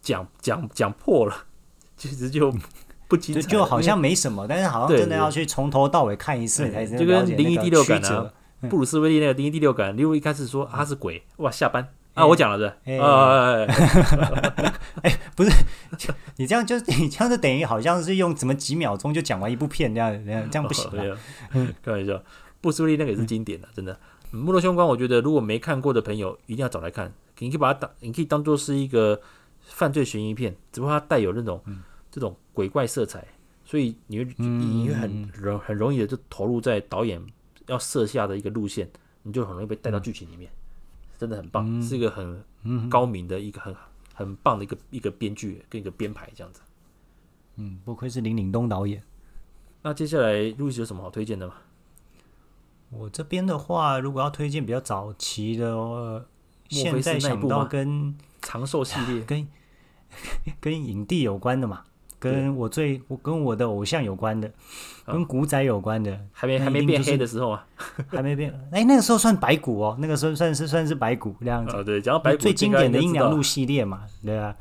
[0.00, 1.34] 讲讲讲破了，
[1.96, 2.54] 其实就
[3.08, 6.86] 不精彩，就好像没什么，但是好像真的要去从头到尾看一次才。
[6.86, 8.32] 就跟灵异第六感啊，
[8.70, 11.88] 布鲁斯威利那个灵异第六感，因为一开始说他是鬼，哇，下班。
[12.14, 12.64] 啊，我讲了是
[12.98, 13.66] 啊，
[15.02, 15.50] 哎，不是，
[16.36, 21.18] 你这样就你这样就等于好像是用怎么几秒钟就讲完一部片这样，这样这样不行啊。
[21.82, 22.16] 开玩笑，
[22.60, 23.92] 布鲁斯威利那个也是经典的，真的。
[24.36, 27.12] 《没落凶光》，我觉得如果没看过的朋友一定要找来看。
[27.38, 29.20] 你可以把它当，你可以当做是一个
[29.60, 33.28] 犯罪悬疑片，只不过它带有那种、嗯、这种鬼怪色彩，
[33.62, 37.22] 所以你会你会很容很容易的就投入在导演
[37.66, 38.90] 要设下的一个路线，
[39.22, 40.50] 你就很容易被带到剧情里面，
[41.18, 42.42] 真的很棒，嗯、是一个很
[42.88, 43.76] 高明的一个很
[44.14, 46.62] 很棒的一个一个编剧跟一个编排这样子。
[47.56, 49.02] 嗯，不愧是林岭东导演。
[49.82, 51.56] 那接下来路易斯有什么好推荐的吗？
[52.90, 56.24] 我这边的话，如果要推荐比较早期的，呃、
[56.68, 59.46] 现在想到跟长寿系列，跟
[60.60, 61.82] 跟影帝有关的嘛，
[62.18, 64.50] 跟我最我跟我的偶像有关的，
[65.04, 67.66] 跟古仔有关的，还没还没变黑的时候啊，
[68.08, 71.76] 还没变，哎，那个时候算白骨哦，那个时候算是算是白骨这样子。
[71.76, 74.56] 哦，对，讲到白骨最经典的阴阳路系列嘛，对啊。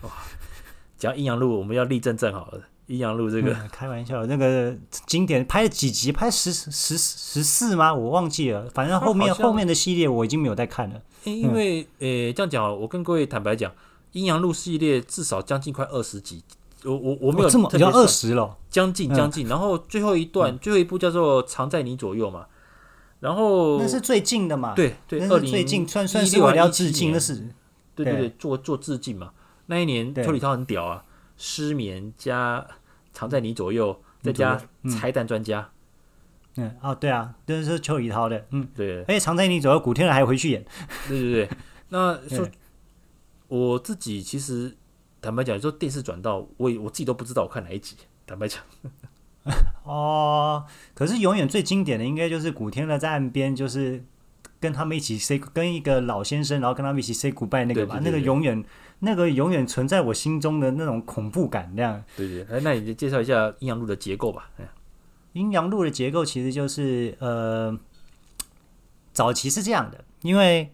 [0.97, 2.61] 讲阴阳路，我们要立正正好了。
[2.87, 4.75] 阴阳路这个、嗯、开玩笑，那个
[5.07, 6.11] 经典拍了几集？
[6.11, 7.93] 拍十十十四吗？
[7.93, 8.69] 我忘记了。
[8.73, 11.01] 反正后面后面的系列我已经没有在看了。
[11.23, 13.71] 因为呃、嗯欸，这样讲，我跟各位坦白讲，
[14.11, 16.43] 阴阳路系列至少将近快二十集。
[16.83, 19.47] 我我我没有、哦、这么要二十了，将近将近。
[19.47, 22.45] 然后最后一段、嗯、最后一部叫做《藏在你左右》嘛。
[23.19, 24.75] 然后那是最近的嘛？
[24.75, 27.33] 对对，二零最近算算是为了要致敬那是。
[27.95, 29.31] 对对对，做做致敬嘛。
[29.65, 31.03] 那一年邱礼涛很屌啊。
[31.37, 32.65] 失眠加
[33.11, 35.69] 藏在你左右，再加拆弹专家。
[36.57, 38.45] 嗯，嗯哦，对啊，这是邱礼涛的。
[38.51, 39.01] 嗯，对。
[39.03, 40.65] 而且藏在你左右，古天乐还要回去演。
[41.07, 41.49] 对对对。
[41.89, 42.47] 那说
[43.47, 44.75] 我自己其实
[45.21, 47.95] 坦白讲，说电视转到我我自己都不知道我看哪一集。
[48.25, 48.61] 坦白讲。
[49.83, 54.03] 哦，可是永远最经典的应该就是古天乐在岸边，就是
[54.59, 58.63] 跟他们一起 say 跟一个老先生，然后跟他们一起 say goodbye 那个吧，那个永远。
[58.99, 62.03] 那个永远存在我心中的那种恐怖感，那样。
[62.15, 64.49] 对对，哎，那你就介绍一下阴阳路的结构吧。
[65.33, 67.77] 阴阳路的结构其实就是呃，
[69.11, 70.71] 早期是这样的，因为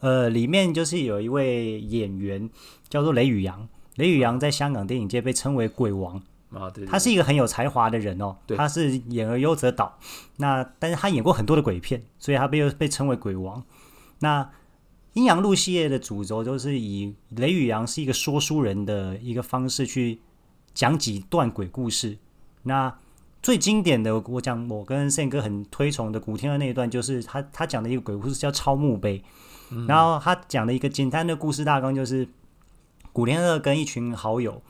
[0.00, 2.50] 呃，里面就是有一位演员
[2.88, 6.16] 叫做雷宇扬，雷宇扬在香港电影界被称为鬼王
[6.52, 9.96] 啊，对，对，对，他是一个很有才华的人哦，他是演而优则导，
[10.38, 13.62] 那但是他演过很多的鬼片，所以他被被称为鬼王。
[14.18, 14.50] 那
[15.14, 20.20] 阴阳路系列的主轴就是以雷宇阳是一个说书人的一个方式去
[20.72, 22.18] 讲几段鬼故事。
[22.62, 22.96] 那
[23.42, 29.22] 最经典的，我讲我跟宪哥很推崇的古天乐那一段，就是他他讲的一个鬼故事叫抄墓碑。
[29.70, 32.28] 嗯、然后他讲的一个简单的故事大纲就是，
[33.12, 34.60] 古天乐跟一群好友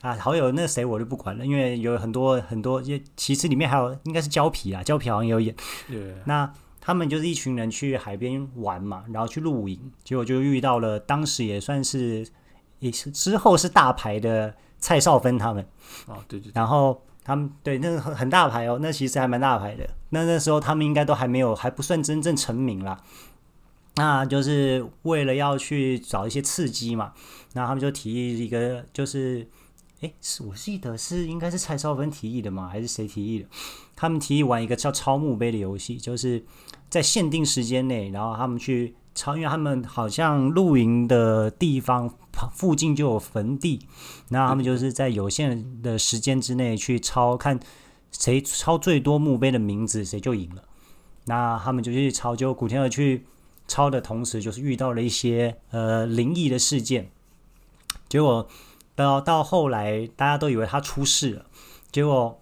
[0.00, 2.82] 啊，好友那谁我就不管了，因为有很多很多，
[3.16, 5.54] 其实里面还有应该是胶皮啊，胶皮好像也有演。
[5.88, 6.14] 对。
[6.26, 6.52] 那
[6.84, 12.26] 他们就是一群人去海边玩嘛，然后去露营，结果就遇到了当时也算是
[12.80, 15.64] 也是之后是大牌的蔡少芬他们。
[16.06, 16.50] 哦，对对。
[16.52, 19.88] 然后他们对那个很很大牌哦，那其实还蛮大牌的。
[20.10, 23.00] 那那时候他们应该都还没有还不算真正成名啦。
[23.94, 27.12] 那就是为了要去找一些刺激嘛，
[27.52, 29.46] 那他们就提议一个，就是
[30.02, 32.68] 哎，是我记得是应该是蔡少芬提议的吗？
[32.68, 33.48] 还是谁提议的？
[33.96, 36.44] 他们提议玩一个叫抄墓碑的游戏，就是。
[36.92, 42.14] 在限定时间内，然后他们去抄，因为他们好像露营的地方
[42.52, 43.80] 附近就有坟地，
[44.28, 47.58] 那他们就是在有限的时间之内去抄，看
[48.10, 50.62] 谁抄最多墓碑的名字，谁就赢了。
[51.24, 53.24] 那他们就去抄，就古天乐去
[53.66, 57.10] 抄的同时，就是遇到了一些呃灵异的事件，
[58.10, 58.46] 结果
[58.94, 61.44] 到到后来大家都以为他出事了，
[61.90, 62.40] 结果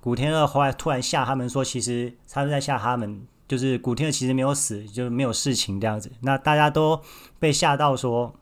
[0.00, 3.26] 古天乐后来突然吓他们说，其实他是在吓他们。
[3.48, 6.10] 就是古天乐其实没有死，就是没有事情这样子。
[6.20, 6.98] 那大家都
[7.38, 8.34] 被吓到，说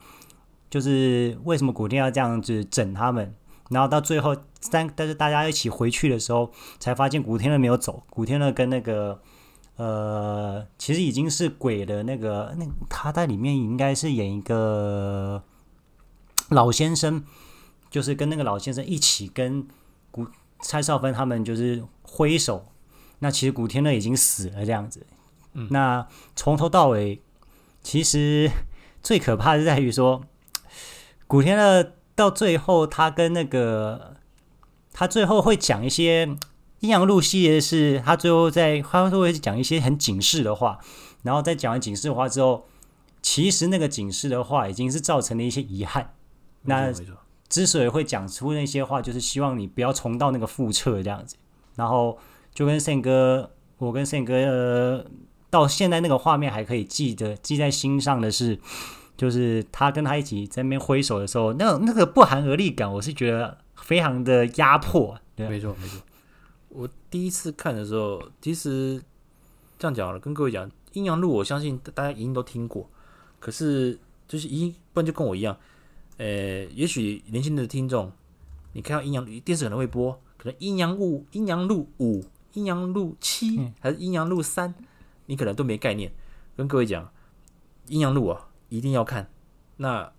[0.68, 3.34] 就是为什么古天乐这样子整他们？
[3.70, 8.04] 然后到最后三，但是大家一起回去的时候，才发现古天乐没有走。
[8.08, 9.20] 古天乐跟那个
[9.76, 15.42] 呃，其实已经是鬼的那个，那他在里面应该是演一个
[16.50, 17.24] 老先生，
[17.90, 19.66] 就是跟那个老先生一起跟
[20.10, 20.26] 古
[20.60, 22.66] 蔡少芬他们就是挥手。
[23.20, 25.06] 那其实古天乐已经死了，这样子。
[25.54, 27.20] 嗯，那从头到尾，
[27.82, 28.50] 其实
[29.02, 30.22] 最可怕的是在于说，
[31.26, 34.16] 古天乐到最后，他跟那个
[34.92, 36.36] 他最后会讲一些
[36.80, 40.78] 阴阳路系列，是他最后在他都会讲一些很警示的话，
[41.22, 42.66] 然后在讲完警示的话之后，
[43.20, 46.14] 其实那个警示的话已经是造成了一些遗憾。
[46.62, 46.92] 那
[47.48, 51.36] 之所以会讲出那些话，就是希望你不要重蹈那个覆辙这样子，
[51.76, 52.18] 然后。
[52.52, 55.06] 就跟宪哥，我跟宪哥，呃，
[55.50, 58.58] 到现在那个画面还可以记得，记在心上的是，
[59.16, 65.16] 就是他跟他一起在那边挥手的时候，那那个不寒而栗感，我是觉得非常的压迫。
[65.36, 66.00] 对，没错没错。
[66.70, 69.00] 我第一次看的时候，其实
[69.78, 72.90] 这样讲了，跟各位讲，《阴阳路》，我相信大家一定都听过，
[73.38, 73.96] 可是
[74.26, 75.56] 就是一，不然就跟我一样，
[76.20, 78.12] 呃，也许年轻的听众，
[78.74, 84.74] 你看到阴阳电视可能会播，可能阴阳路阴阳路五、阴阳路七还是阴阳路三，
[85.24, 86.12] 你可能都没概念。
[86.58, 87.10] 跟各位讲，
[87.86, 89.30] 阴阳路啊，一定要看。
[89.78, 90.12] 那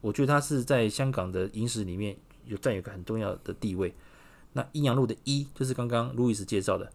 [0.00, 3.94] 我觉得它是在香港的影史里面有占有一个很重要的地位。
[4.54, 6.92] 那阴阳路的一就是刚刚路易斯介绍的，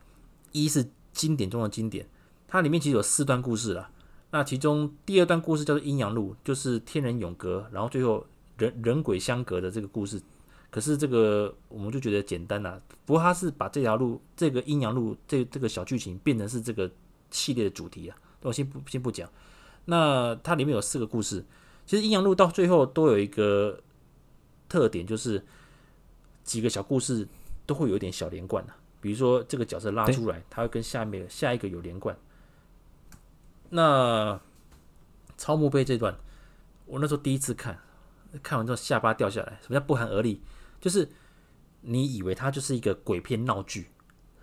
[0.51, 2.05] 一是经典中的经典，
[2.45, 3.89] 它里面其实有四段故事了。
[4.31, 8.27] 那其中第二段故事叫做阴阳路，就是天人永隔，然后最后
[8.59, 10.21] 人人鬼相隔的这个故事。
[10.69, 16.91] 可是这个我们就觉得简单了，不过他是把这条路这个阴阳路这这个小剧情变成是这个
[17.31, 18.15] 系列的主题啊。
[18.41, 19.27] 我先不先不讲。
[19.85, 21.43] 那它里面有四个故事，
[21.87, 23.81] 其实阴阳路到最后都有一个
[24.67, 25.43] 特点，就是
[26.43, 27.27] 几个小故事
[27.65, 28.73] 都会有一点小连贯的。
[29.01, 32.15] 比如说这个角色拉出来，他会跟下面下一个有连贯。
[33.69, 34.39] 那
[35.35, 36.15] 超墓碑这段，
[36.85, 37.79] 我那时候第一次看，
[38.41, 39.57] 看完之后下巴掉下来。
[39.61, 40.41] 什么叫不寒而栗？
[40.79, 41.09] 就是
[41.81, 43.89] 你以为它就是一个鬼片闹剧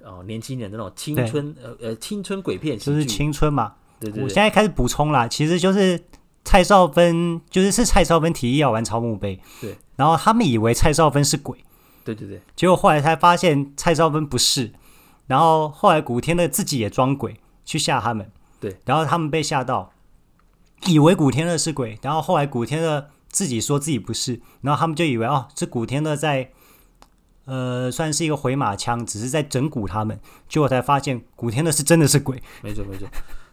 [0.02, 3.74] 哦，年轻人的那种青春呃呃青春鬼片，就是青春嘛。
[3.98, 4.24] 对，对对。
[4.24, 6.04] 我现在开始补充啦，其实就是
[6.44, 9.40] 蔡少芬，就是是蔡少芬提议要玩超墓碑。
[9.60, 9.76] 对。
[9.96, 11.64] 然后他们以为蔡少芬是鬼。
[12.04, 12.40] 对对对。
[12.54, 14.72] 结果后来才发现蔡少芬不是，
[15.26, 18.30] 然后后来古天乐自己也装鬼去吓他们。
[18.60, 19.92] 对，然后他们被吓到，
[20.86, 26.50] 以为古天乐是鬼，然后后来古天乐自己说自己不是，然后他们就以为哦，这古天乐在，
[27.44, 30.18] 呃，算是一个回马枪，只是在整蛊他们，
[30.48, 32.42] 结果才发现古天乐是真的是鬼。
[32.62, 33.06] 没错没错，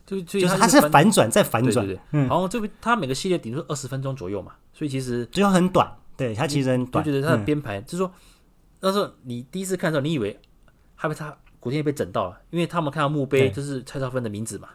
[0.06, 8.10] 就就，就是他是反转再反转，对对对，嗯，然后这个他每个系列顶多二十分钟左右嘛，所以其实就很短，对他其实很短，就觉得他的编排，嗯、就是说
[8.80, 10.40] 那时候你第一次看的时候，你以为
[10.96, 14.70] 害怕他古天乐被整到了，因为他们看到墓碑就是蔡少芬的名字嘛。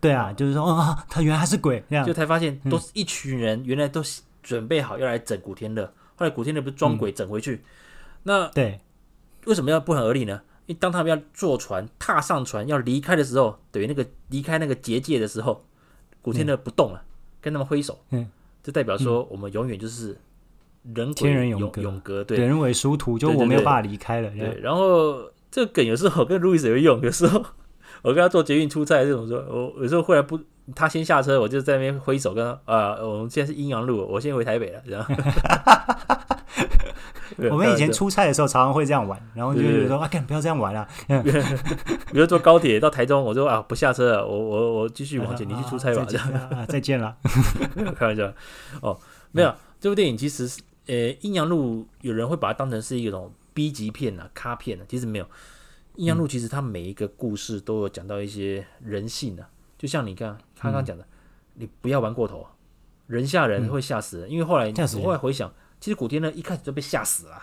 [0.00, 2.04] 对啊，就是说，哦，他原来他是鬼，这样。
[2.04, 4.02] 就才发现都是一群人，原来都
[4.42, 5.92] 准备好要来整古天乐。
[6.16, 7.62] 后来古天乐不是装鬼整回去，
[8.24, 8.80] 那对，
[9.46, 10.42] 为什么要不寒而栗呢？
[10.66, 15.64] 因为当他们要坐船、踏上船要离开的时候，等于那个离开那个结界的时候，
[16.20, 17.02] 古天乐不动了，
[17.40, 18.28] 跟他们挥手，嗯，
[18.62, 20.16] 就代表说我们永远就是
[20.94, 24.30] 人天人永永隔，对，人为殊途，就我没有办法离开了。
[24.30, 27.44] 对，然后这个梗有时候我跟路易斯也会用，有时候。
[28.00, 30.36] 我跟他做捷运出差这种说，我有时候忽然不，
[30.74, 35.06] 他先下车，我就在那边挥手跟他啊，我们现在是阴阳路，我先回台北了，这样。
[37.50, 40.86] 我们以前出差的时候常常会这样玩，然后就觉得说啊，干不要这样玩了。
[42.12, 46.66] 比如坐高铁到台中，我说啊不下车了，我我我继续往前，你去出差吧，这样。
[46.68, 47.16] 再见了，
[47.96, 48.30] 开玩笑。
[48.82, 48.96] 哦，
[49.32, 55.26] 没有，这部电影其实是呃阴阳路，有人会把它当成是一种 B 级片啊，咖片啊，其实没有。
[55.96, 59.48] 阴阳路其实它每一个故事都有讲到一些人性的、啊，
[59.82, 61.04] 就像你刚刚刚讲的，
[61.54, 62.46] 你不要玩过头，
[63.08, 64.30] 人吓人会吓死人。
[64.30, 67.42] 因为后来我后来回想，其实古天乐一开始就被吓死了。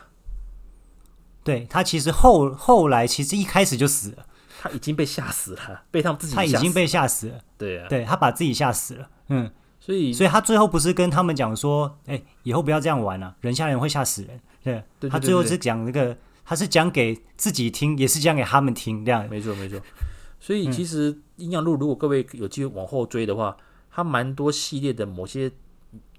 [1.44, 4.26] 对，他其实后后来其实一开始就死了，
[4.62, 7.42] 他已经被吓死了，被他们自己他已经被吓死了。
[7.58, 9.10] 对啊，对他把自己吓死了。
[9.28, 14.40] 嗯，所以所以他最后不是跟他们讲说，哎，以后不要这样玩了、啊，人吓人会吓死人。
[14.64, 16.16] 对，对他最后是讲那个。
[16.46, 19.30] 他是讲给自己听，也是讲给他们听，这样。
[19.30, 19.80] 没错，没错。
[20.40, 23.58] 所以其实《阴阳路》如果各位有机会往后追的话，
[23.90, 25.52] 它蛮多系列的某些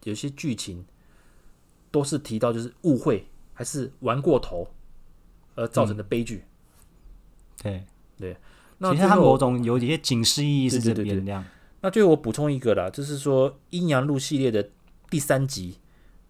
[0.04, 0.84] 有些剧情
[1.90, 4.66] 都是提到就是误会还是玩过头
[5.54, 6.44] 而造成的悲剧。
[7.62, 7.84] 对
[8.18, 8.36] 对，
[8.78, 11.44] 那其实它某种有一些警示意义是这边
[11.82, 14.70] 那最后我补充一个啦，就是说《阴阳路》系列的
[15.08, 15.78] 第三集，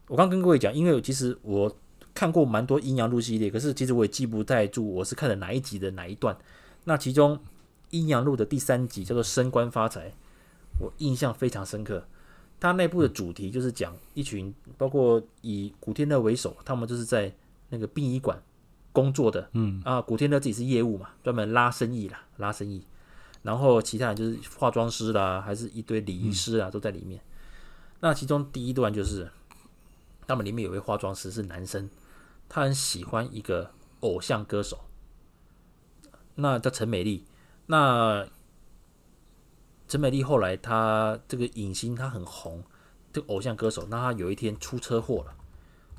[0.09, 1.77] 我刚跟各位讲，因为其实我。
[2.13, 6.37] 看过蛮多阴阳路系列，可是其实我也记不太住我是看了哪一集的哪一段。
[6.85, 7.39] 那其中
[7.91, 10.13] 阴阳路的第三集叫做“升官发财”，
[10.81, 12.07] 我印象非常深刻。
[12.59, 17.35] 它内部的主题就是讲一群，包括以古天乐为首，他们就是在
[17.71, 18.41] 那个殡仪馆
[18.93, 19.49] 工作的。
[19.53, 22.85] 嗯啊，古天乐自己是业务嘛，专门拉生意啦，拉生意。
[23.43, 27.21] 然后其他人就是化妆师啦，还是一堆礼仪师啊，都在里面。
[28.01, 29.31] 那其中第一段就是
[30.27, 31.89] 他们里面有位化妆师是男生。
[32.49, 34.81] 他很喜欢一个偶像歌手，
[36.35, 37.25] 那叫陈美丽。
[37.71, 38.27] 那
[39.87, 42.65] 陈美丽后来她这个影星，她很红，
[43.13, 43.87] 这个偶像歌手。
[43.89, 45.35] 那她有一天出车祸了，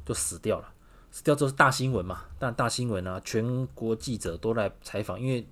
[0.06, 0.74] 就死掉了。
[1.12, 2.26] 死掉之后是大新闻嘛？
[2.38, 5.48] 但大新闻啊，全国记者都来采访，因为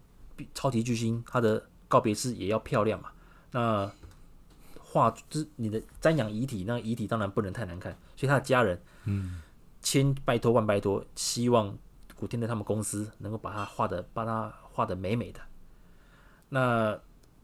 [0.53, 3.09] 超级巨星他的告别式也要漂亮嘛。
[3.51, 3.89] 那
[4.79, 9.41] 化就是你的瞻仰遗体，那遗体当然不能太难看，所以他的家人，嗯。
[9.81, 11.73] 千拜托万拜托，希望
[12.13, 15.39] 古天乐他们公司能够把他画的，把他画的美美的。
[16.49, 16.99] 那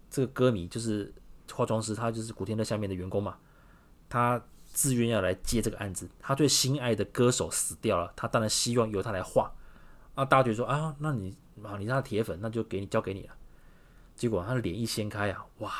[0.09, 1.13] 这个歌迷就是
[1.51, 3.37] 化妆师，他就是古天乐下面的员工嘛。
[4.09, 6.09] 他自愿要来接这个案子。
[6.19, 9.51] 他最心爱的歌手死掉了，他当然希望由他来画。
[10.13, 13.33] 啊，大家觉得说啊，那你啊，你是他铁粉，那就给你交给你了。
[14.15, 15.71] 结果他的脸一掀开啊，哇，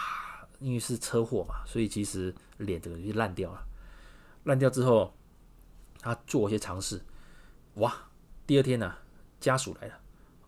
[0.60, 3.66] 因为是车祸嘛，所以其实脸整个就烂掉了。
[4.44, 5.14] 烂掉之后，
[6.02, 7.02] 他做一些尝试，
[7.76, 7.96] 哇，
[8.46, 9.00] 第二天呢、啊，
[9.40, 9.94] 家属来了，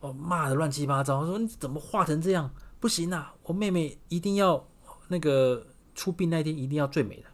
[0.01, 2.53] 哦，骂的乱七八糟，说你怎么画成这样？
[2.79, 4.67] 不行啊，我妹妹一定要
[5.07, 5.65] 那个
[5.95, 7.29] 出殡那天一定要最美的。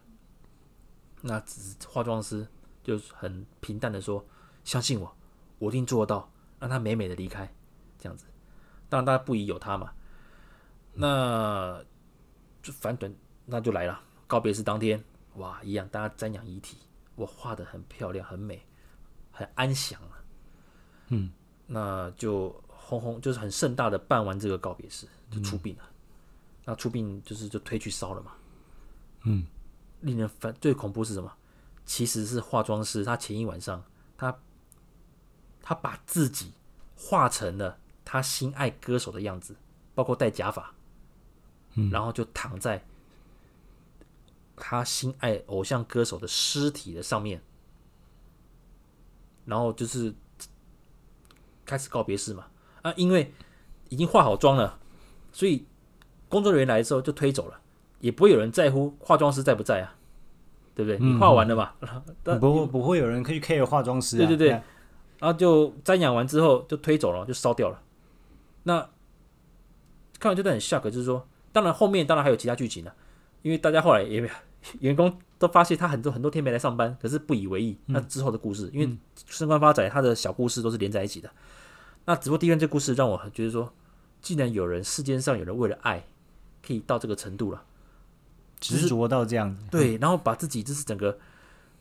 [1.20, 1.42] 那
[1.88, 2.46] 化妆师
[2.82, 4.24] 就很平淡的说
[4.64, 5.16] ：“相信我，
[5.58, 7.50] 我一定做得到，让她美美的离开。”
[7.98, 8.26] 这样子，
[8.88, 9.92] 当然大家不疑有他嘛。
[10.92, 11.82] 那
[12.62, 13.12] 就反转，
[13.46, 14.00] 那就来了。
[14.26, 15.02] 告别式当天，
[15.36, 16.78] 哇，一样，大家瞻仰遗体，
[17.14, 18.64] 我画的很漂亮，很美，
[19.30, 20.22] 很安详啊。
[21.08, 21.32] 嗯，
[21.66, 22.50] 那就
[22.84, 25.82] 轰轰，就是很盛大的办完这个告别式，就出殡了。
[25.82, 25.92] 嗯、
[26.66, 28.32] 那出殡就是就推去烧了嘛。
[29.24, 29.46] 嗯，
[30.02, 31.32] 令人烦，最恐怖是什么？
[31.86, 33.82] 其实是化妆师，他前一晚上，
[34.16, 34.38] 他
[35.62, 36.52] 他把自己
[36.96, 39.56] 化成了他心爱歌手的样子，
[39.94, 40.72] 包括戴假发。
[41.76, 42.84] 嗯然后就躺在
[44.56, 47.42] 他心爱偶像歌手的尸体的上面，
[49.44, 50.14] 然后就是
[51.64, 52.46] 开始告别式嘛。
[52.84, 53.32] 啊，因为
[53.88, 54.78] 已经化好妆了，
[55.32, 55.64] 所以
[56.28, 57.58] 工作人员来的时候就推走了，
[58.00, 59.96] 也不会有人在乎化妆师在不在啊，
[60.74, 60.98] 对不对？
[60.98, 61.72] 你化完了嘛？
[62.22, 64.18] 但、不不会有人可以 care 化妆师、啊。
[64.18, 64.62] 对对对，然
[65.22, 67.80] 后就瞻仰完之后就推走了，就烧掉了。
[68.64, 68.88] 那
[70.18, 71.26] 看完这段很 shock，就是说。
[71.52, 72.90] 当然，后面当然还有其他剧情呢，
[73.42, 74.28] 因为大家后来也
[74.80, 77.78] 员工都发现他很多很多天没来上班，可是不以为意。
[77.86, 81.30] 那之后的故事，因为升官发财，他的小故事都是连在一起的。
[82.06, 83.72] 那只不过第一段这故事让我觉得说，
[84.20, 86.06] 既然有人世间上有人为了爱
[86.62, 87.64] 可以到这个程度了，
[88.60, 91.18] 执着到这样子，对，然后把自己就是整个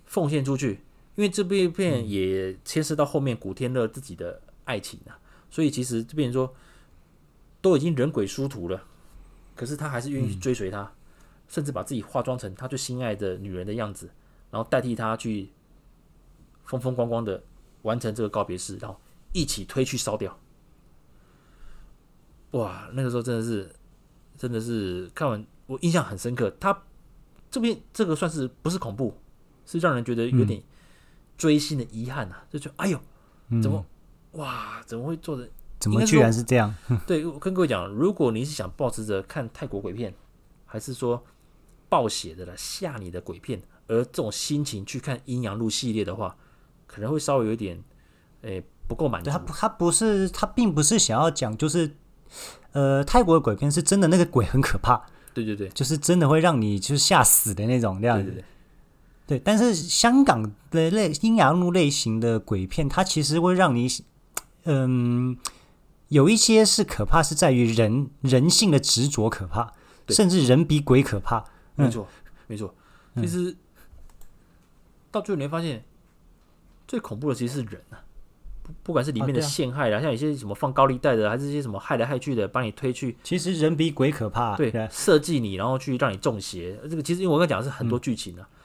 [0.05, 0.81] 奉献出去，
[1.15, 5.19] 因为这部片也牵涉到后面古天乐自己的爱情啊，
[5.49, 6.53] 所以其实这边说
[7.61, 8.83] 都已经人鬼殊途了。
[9.55, 10.91] 可是他还是愿意去追随他，嗯、
[11.47, 14.09] 甚至把自己化妆成他最心爱的女人的样子，
[14.49, 15.49] 然后代替他去
[16.63, 17.43] 风风光光的
[17.83, 18.99] 完成这个告别式，然后
[19.33, 20.39] 一起推去烧掉。
[22.51, 23.75] 哇，那个时候真的是，
[24.37, 26.49] 真的是看完我印象很深刻。
[26.59, 26.83] 他
[27.51, 29.13] 这边这个算是不是恐怖，
[29.65, 30.63] 是让人觉得有点
[31.37, 32.99] 追星的遗憾啊，就觉得哎呦，
[33.61, 33.85] 怎么、
[34.31, 35.49] 嗯、哇，怎么会做的？
[35.79, 36.73] 怎么居然是这样？
[37.05, 40.13] 对，我跟各位讲，如果你是想保持着看泰国鬼片，
[40.65, 41.21] 还是说
[41.89, 46.37] 暴血的了吓你的鬼片，而这种心情去看《阴阳路》系列的话，
[46.87, 47.83] 可能会稍微有一点，
[48.43, 49.29] 诶、欸、不够满足。
[49.29, 51.95] 他他不是他并不是想要讲，就是
[52.71, 55.01] 呃泰国的鬼片是真的那个鬼很可怕，
[55.33, 58.25] 对对对，就是真的会让你就是吓死的那种这样子。
[58.25, 63.87] 对，对，对，对，但是香港的类《阴阳路》类型的鬼片，它其实会让你
[64.63, 65.37] 嗯。
[66.09, 69.73] 有一些是可怕，是在于人人性的执着可怕，
[70.09, 71.43] 甚至人比鬼可怕。
[71.73, 72.07] 没错，
[72.45, 72.71] 没错。
[73.15, 73.57] 其实、嗯、
[75.09, 75.83] 到最后你会发现，
[76.87, 78.05] 最恐怖的其实是人啊！
[78.63, 83.15] 不不管是里面的陷害啦，啊啊、像有些什么放高利贷的，还是一些什么害来害去的，把你推去。
[83.21, 84.55] 其实人比鬼可怕。
[84.55, 86.75] 对，设计你，然后去让你中邪。
[86.89, 88.47] 这个其实因为我刚讲的是很多剧情啊。
[88.49, 88.55] 嗯、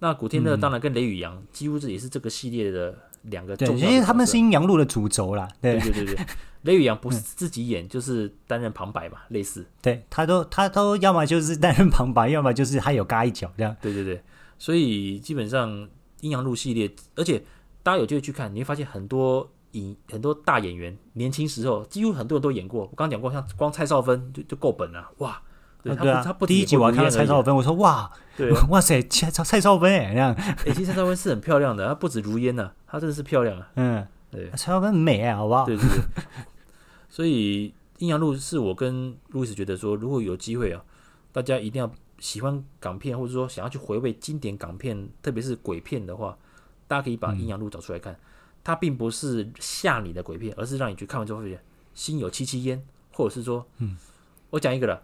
[0.00, 3.80] 那古天乐当然跟雷宇扬，几乎这也是这个系列的两个重要的。
[3.80, 5.48] 对，因为他们是阴阳路的主轴啦。
[5.60, 6.26] 对对对对。
[6.62, 9.66] 雷宇扬不是 自己演，嗯、就是担任旁白嘛，类似。
[9.82, 13.76] 对，他都他都要么就是担任旁白，要么就是他有嘎一脚这样。
[13.82, 14.22] 对对对，
[14.58, 15.70] 所以基本上
[16.22, 17.44] 《阴阳路》系列，而且
[17.84, 22.80] 大家有机会去看，你会发现很多影很多大演员年轻时候几乎很多人都演过。
[22.80, 25.40] 我刚刚讲过，像光蔡少芬就就够本了，哇！
[25.82, 30.32] 对，他、啊、他不第一集我看到蔡少芬，我说哇，对， 哇塞，蔡蔡少芬哎，这样。
[30.34, 33.70] 哎、欸，其实蔡少芬是很漂亮的，她不止如烟呐、啊，她真的是漂亮啊。
[33.76, 35.66] 嗯，对，蔡少芬很美啊，好不好？
[35.66, 36.00] 对对对。
[37.10, 37.68] 所以
[37.98, 40.82] 《阴阳路》是我跟路易斯觉得说，如果有机会啊，
[41.32, 46.34] 大家一定要喜欢港片，或者说想要去回味经典港片，特别是鬼片的话，
[46.86, 48.12] 大家可以把《阴阳路》找出来看。
[48.12, 48.20] 嗯、
[48.62, 51.62] 它并不是吓你的鬼片，而是让你去看完之后会觉得
[51.94, 53.96] 心有戚戚焉，或者是说，嗯，
[54.50, 55.02] 我讲一个了，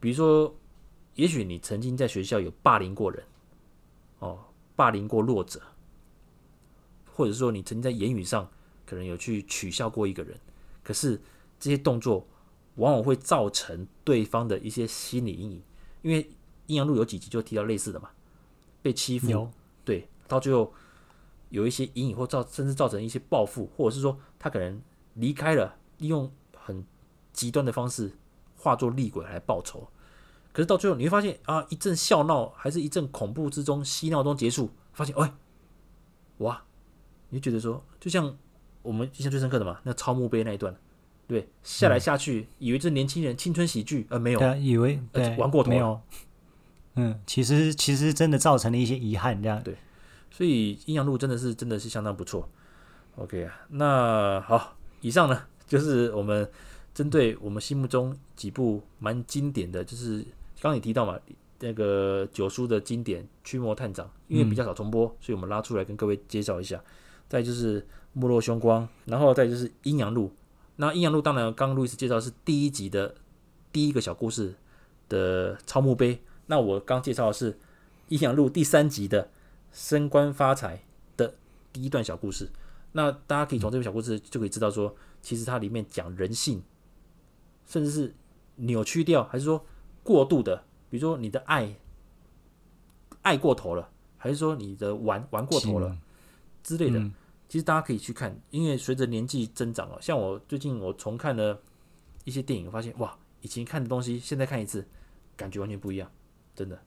[0.00, 0.54] 比如说，
[1.14, 3.24] 也许你曾经在学校有霸凌过人，
[4.18, 4.38] 哦，
[4.76, 5.60] 霸凌过弱者，
[7.12, 8.50] 或者说你曾经在言语上
[8.86, 10.38] 可能有去取笑过一个人，
[10.82, 11.20] 可是。
[11.60, 12.26] 这些动作
[12.74, 15.62] 往往会造成对方的一些心理阴影，
[16.02, 16.22] 因为
[16.66, 18.10] 《阴阳路》有几集就提到类似的嘛，
[18.82, 19.48] 被欺负，
[19.82, 20.74] 对，到最后
[21.50, 24.80] 有一些阴影或造，甚至造成一些报复，或者是说他可能
[25.14, 26.84] 离开了，利用很
[27.32, 28.12] 极端的方式
[28.56, 29.88] 化作厉鬼来报仇。
[30.52, 35.32] 可是到最后你会发现啊，一阵笑闹还是一阵恐怖之中嬉闹中结束，发现哎，
[36.38, 36.62] 哇，
[37.30, 38.36] 你就觉得说，就像
[38.82, 40.76] 我们印象最深刻的嘛，那超墓碑那一段，
[41.26, 45.00] 对，下来下去，嗯、以为这年轻人青春喜剧，呃，没有，对，以为
[45.36, 45.70] 玩过头。
[45.70, 46.00] 了，没有，
[46.94, 49.76] 嗯，其实其实真的造成了一些遗憾，这样对，
[50.36, 52.48] 所以阴阳路真的是真的是相当不错。
[53.14, 56.50] OK 啊，那好，以上呢就是我们
[56.92, 60.18] 针对我们心目中几部蛮经典的，就是
[60.60, 61.16] 刚刚你提到嘛，
[61.60, 66.82] 那个九叔的经典《驱魔探长》，因为比较少重播，所以我们拉出来跟各位介绍一下。
[67.28, 67.80] 再就是
[68.12, 70.26] 《没落凶光》，然后再就是《阴阳路》。
[70.76, 73.14] 那《阴阳路》当然刚刚路易斯介绍是第一集的
[73.72, 74.52] 第一个小故事
[75.08, 77.52] 的超墓碑，那我刚介绍的是
[78.08, 79.30] 《阴阳路》第三集的
[79.74, 80.82] 升官发财
[81.16, 81.34] 的
[81.72, 82.48] 第一段小故事。
[82.92, 86.62] 那大家可以从这个小故事就可以知道说，其实它里面讲人性，
[87.66, 88.14] 甚至是
[88.54, 89.66] 扭曲掉，还是说
[90.04, 91.74] 过度的，比如说你的爱
[93.22, 95.98] 爱过头了，还是说你的玩玩过头了
[96.62, 97.10] 之类的。
[97.48, 101.60] 其实大家可以去看，因为随着年纪增长了，像我最近我重看了
[102.24, 104.86] 一些电影，发现哇，以前看的东西现在看一次，
[105.36, 106.10] 感觉完全不一样，
[106.54, 106.80] 真的。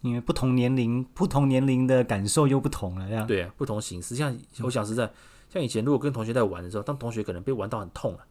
[0.00, 4.14] 因为不同年龄，不同年龄的感受又不同了，这样对啊，不同形式。
[4.14, 5.10] 像我想是在，
[5.48, 8.24] 像以前如果跟同学在玩的时候，当同学可能被玩到很痛了，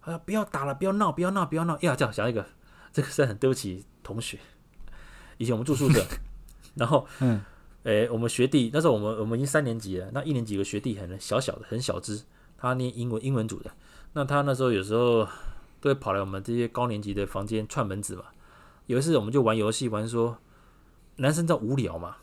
[0.00, 1.78] 啊，不要打了，不要闹，不要闹，不要闹。
[1.80, 2.44] 呀，这样想一个，
[2.92, 4.38] 这个是很对不起同学。
[5.38, 6.04] 以前我们住宿舍，
[6.74, 7.40] 然后嗯，
[7.84, 12.22] 诶，我们学弟那时候我们我们已经三年级了，那一年级有个学弟很小小的，很小只，
[12.58, 13.70] 他念英文英文组的，
[14.12, 15.26] 那他那时候有时候
[15.80, 18.24] 都会跑来我们这些高年级的房间串门子嘛。
[18.86, 20.36] 有一次我们就玩游戏，玩说。
[21.16, 22.16] 男生在无聊嘛，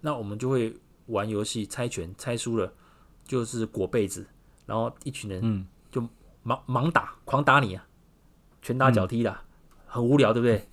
[0.00, 0.72] 那我们就会
[1.06, 2.72] 玩游戏猜拳，猜输了
[3.24, 4.24] 就是裹被子，
[4.66, 6.00] 然后一群人就
[6.44, 7.84] 盲盲打，狂打你啊，
[8.62, 9.36] 拳打脚踢的，
[9.86, 10.68] 很无聊，对不对？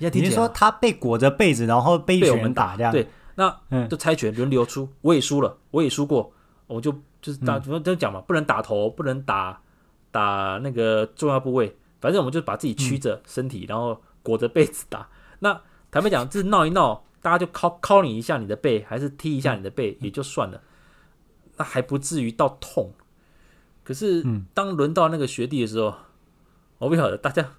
[0.10, 2.90] 你是说他被裹着被子，然后被一群人打这样？
[2.90, 6.32] 对，那就猜拳轮流出，我也输了，我也输过，
[6.66, 6.90] 我就
[7.22, 9.62] 就是打，怎么都讲嘛，不能打头，不能打
[10.10, 15.60] 打那个重要部位，反正我们就把自己曲着身体，然后裹着被子打，那。
[15.90, 20.62] 坦白讲，这闹一闹，大家就敲敲你一下你的背，还是踢一下你的背也就算了，
[21.56, 22.92] 那还不至于到痛。
[23.82, 24.24] 可是
[24.54, 25.94] 当轮到那个学弟的时候，
[26.78, 27.54] 我不晓得大家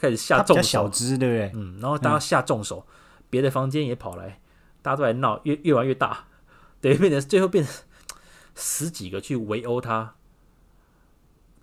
[0.00, 1.52] 开始下重手，小只对不对？
[1.54, 2.86] 嗯，然后大家下重手，
[3.28, 4.40] 别的房间也跑来，
[4.80, 6.24] 大家都来闹，越越玩越大，
[6.80, 7.74] 等于变成最后变成
[8.54, 10.14] 十几个去围殴他，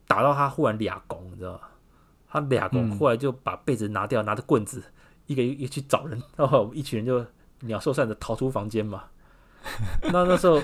[0.06, 1.62] 打到他忽然俩拱，你知道吗？
[2.28, 4.84] 他俩拱，后来就把被子拿掉，拿着棍子。
[5.28, 7.26] 一个一个去找人，然后一群人就
[7.68, 9.06] 鸟兽散的逃出房间嘛。
[10.12, 10.62] 那那时候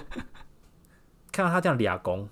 [1.31, 2.27] 看到他这样俩拱，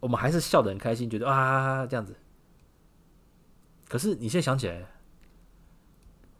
[0.00, 2.14] 我们还是笑得很开心，觉得啊这样子。
[3.88, 4.82] 可是你现在想起来，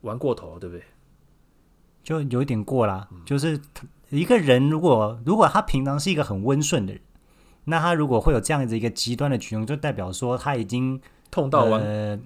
[0.02, 0.84] 玩过头，对不对？
[2.02, 3.08] 就有一点过啦。
[3.24, 3.60] 就是
[4.10, 7.02] 一个人如果如果他平常是一个很温顺的人，
[7.64, 11.00] 那他如果会有这样子一个极端的举动，就代表说他已经
[11.30, 11.80] 痛到完。
[11.80, 12.18] 呃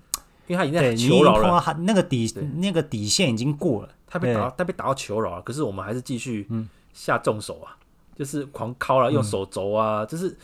[0.48, 2.26] 因为他已经在求饶了，他那个底
[2.56, 5.42] 那个底线已经过了，他被打，他被打到求饶了。
[5.42, 6.48] 可是我们还是继续
[6.92, 7.76] 下重手啊，
[8.16, 10.36] 就是狂敲了，用手肘啊，就是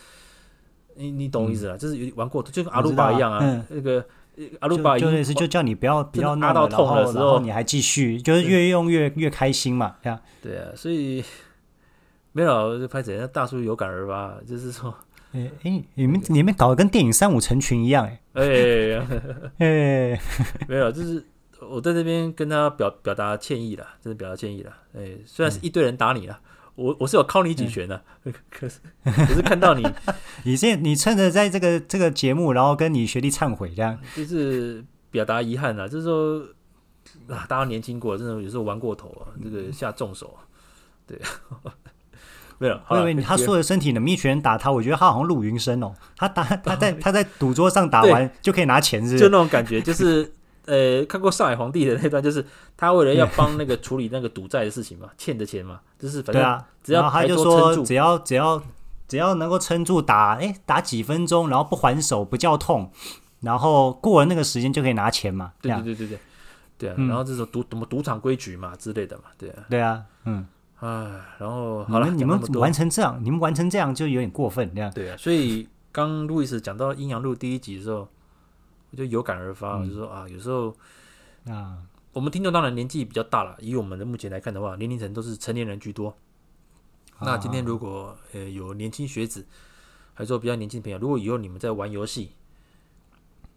[0.95, 3.65] 你你懂我意思了，就是有点玩过头，就跟阿鲁巴一样啊。
[3.71, 4.05] 那个
[4.61, 10.21] 阿鲁巴就类似，就叫你不要不要拉到痛的时候，你还继续，就是越用越越开心嘛，这样。
[10.43, 11.25] 对啊，所以
[12.33, 14.95] 没有就拍怎样，大叔有感而发，就是说。
[15.35, 18.99] 哎哎，你们你们搞得跟电影《三五成群》一样哎哎
[19.59, 20.21] 哎，
[20.69, 21.25] 没有，就是
[21.61, 24.73] 我在这边跟他表表达歉意了，真的表达歉意了。
[24.97, 26.39] 哎，虽然是一堆人打你了，
[26.77, 28.01] 我我是有靠你几拳的，
[28.49, 29.85] 可是可是看到你，
[30.45, 36.47] 你现你趁着在这个这个节目，然后跟你学弟忏悔，这样就是表达遗憾了，就是说
[37.29, 40.39] 啊，大家年轻过，真的有时候玩过头啊，这个下重手，
[41.09, 41.19] 对。
[42.59, 50.33] 没有，我以为他说的身体能一群人打他，我觉得他好像陆云生哦，他打 他在他在赌桌上打完就可以拿钱，是就那种感觉，就是
[50.67, 52.45] 呃，看过上海皇帝的那段，就是
[52.77, 58.63] 他为了要帮那个处理那个赌债的事情嘛， 欠的钱嘛，就是反正只要他就说只要只要
[59.07, 62.91] 只要能够撑住打，哎，打几分钟，然后不还手不叫痛，
[63.41, 66.19] 然后过了那个时间就可以拿钱嘛，对对对对对，
[66.79, 70.47] 对啊，然后这种赌什么赌场规矩嘛之类的嘛，对啊，对啊，嗯。
[70.85, 74.93] 哎，然后好了，你们完成这样，你们完成这样就有点过分，这样。
[74.93, 78.07] 对啊，所以刚路易斯讲到《阴阳路》第一集的时候，
[78.91, 80.77] 我就有感而发，我就说啊，有时候
[81.47, 81.79] 啊，
[82.13, 86.15] 我们听众当然年纪比较大了，以我们的目前来看的话，年龄层都是成年人居多。
[87.21, 89.47] 那今天如果呃有年轻学子，
[90.13, 92.33] 还是说比较年轻的朋友，如果以后你们在玩游戏，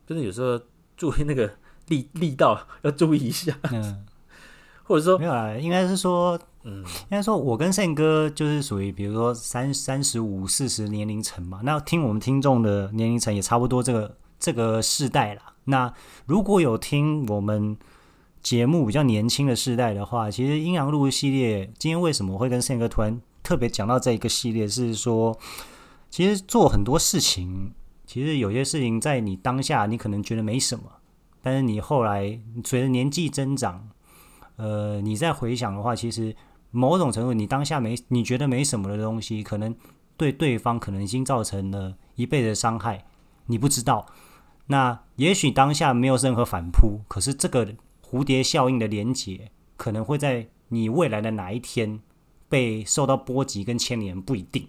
[0.06, 0.62] 真的有时候
[0.96, 1.52] 注意那个
[1.88, 3.58] 力力道要注意一下。
[3.64, 4.06] 嗯，
[4.86, 6.40] 或者说没有啊，应该是说，
[6.70, 11.62] 嗯，应该说，我跟宪哥就是属于，比如说三三十五、四十年龄层嘛。
[11.64, 15.54] 那听我们听众的年龄层也差不多这个这个世代啦。
[15.64, 15.94] 那
[16.26, 17.78] 如果有听我们
[18.42, 25.40] 节目比较年轻的世代的话，其实阴阳路系列今天为什么会跟宪哥突然特别讲到这一个系列，是说，
[26.10, 27.72] 其实做很多事情，
[28.06, 30.84] 其实有些事情在你当下你可能觉得没什么，
[31.42, 33.88] 但是你后来随着年纪增长，
[34.58, 36.36] 呃，你再回想的话，其实
[36.72, 39.76] 某种程度你当下没你觉得没什么的东西，可能
[40.16, 43.06] 对对方可能已经造成了一辈子的伤害，
[43.46, 44.06] 你不知道。
[44.68, 52.02] 那也许当下没有任何反扑，可是这个蝴蝶效应的连结，可能会在你未来的哪一天
[52.50, 54.68] 被受到波及跟牵连，不一定。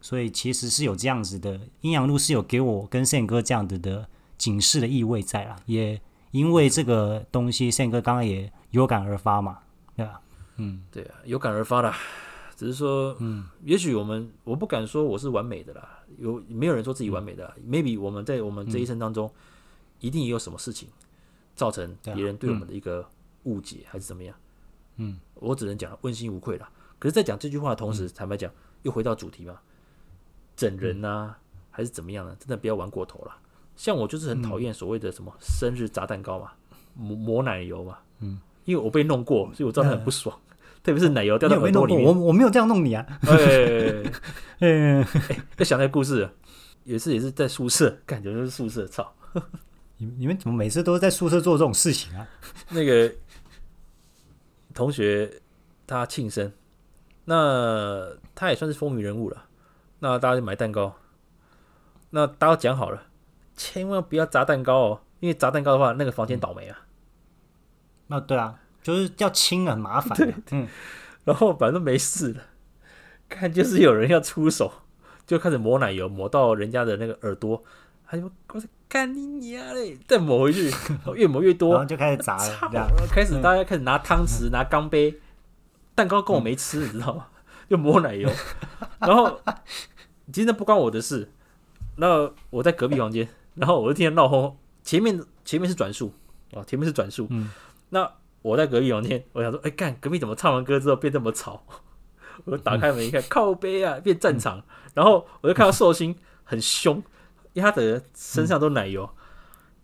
[0.00, 4.08] 所以其实是有这样子的，阴阳路是有给我跟宪哥这样子的
[4.38, 5.56] 警示的意味在啊。
[5.66, 6.00] 也
[6.30, 9.58] 因为这个东西，宪哥刚刚也有感而发嘛，
[9.94, 10.22] 对吧？
[10.60, 11.96] 嗯，对啊，有感而发啦。
[12.54, 19.32] 只是说，嗯，也许我们我不敢说我是完美的啦，有没有人说自己完美的啦、嗯、？Maybe 我们在我们这一生当中，嗯、
[20.00, 20.86] 一定也有什么事情
[21.54, 23.08] 造成别人对我们的一个
[23.44, 24.36] 误解，还是怎么样？
[24.96, 26.70] 嗯，我只能讲问心无愧啦。
[26.98, 28.52] 可是，在讲这句话的同时，嗯、坦白讲，
[28.82, 29.58] 又回到主题嘛，
[30.54, 31.34] 整人呐、
[31.70, 32.36] 还是怎么样呢？
[32.38, 33.34] 真的不要玩过头了。
[33.74, 36.52] 像我就是很讨厌所谓的什么生日炸蛋糕嘛，
[36.94, 40.38] 抹抹奶油嘛，嗯，因为我被弄过，所以我知道很不爽。
[40.80, 43.06] 嗯特别是奶油掉到耳朵里面，我我没有这样弄你啊！
[43.26, 44.02] 哎，
[44.60, 45.06] 哎，
[45.54, 46.26] 在想那个故事，
[46.84, 49.12] 有一次也是在宿舍，感觉就是宿舍，操！
[49.98, 52.26] 你你们怎么每次都是在宿舍做这种事情啊？
[52.72, 53.12] 那个
[54.72, 55.30] 同学
[55.86, 56.50] 他庆生，
[57.26, 59.44] 那他也算是风云人物了，
[59.98, 60.96] 那大家就买蛋糕，
[62.08, 63.02] 那大家讲好了，
[63.54, 66.86] 千万不要砸蛋糕哦，因为砸蛋糕的话，那个房间倒霉啊。
[68.06, 68.58] 那对啊。
[68.82, 70.66] 就是要清很麻烦，对，嗯，
[71.24, 72.42] 然后反正没事了，
[73.28, 74.72] 看就是有人要出手，
[75.26, 77.62] 就开始抹奶油，抹到人家的那个耳朵，
[78.06, 80.70] 他就说干你娘嘞，再抹回去，
[81.14, 85.20] 越抹越多，然后就开始砸了，然后开始大家开始拿汤匙、拿钢杯，
[85.94, 87.26] 蛋糕跟我没吃，你知道吗？
[87.68, 88.28] 就抹奶油，
[88.98, 89.40] 然后
[90.32, 91.30] 其实那不关我的事，
[91.96, 96.12] 那我在隔壁房间，然后我就听见闹哄，前面前面是转述
[96.54, 97.50] 啊，前面是转述，嗯，
[97.90, 98.10] 那。
[98.42, 101.64] 我在隔壁房间，我想说，哎、欸，干隔壁怎么唱完歌之后变这么吵？
[102.46, 104.62] 我打开门一看，靠背啊，变战场。
[104.94, 106.96] 然后我就看到寿星很凶，
[107.52, 109.08] 因为他的身上都奶油，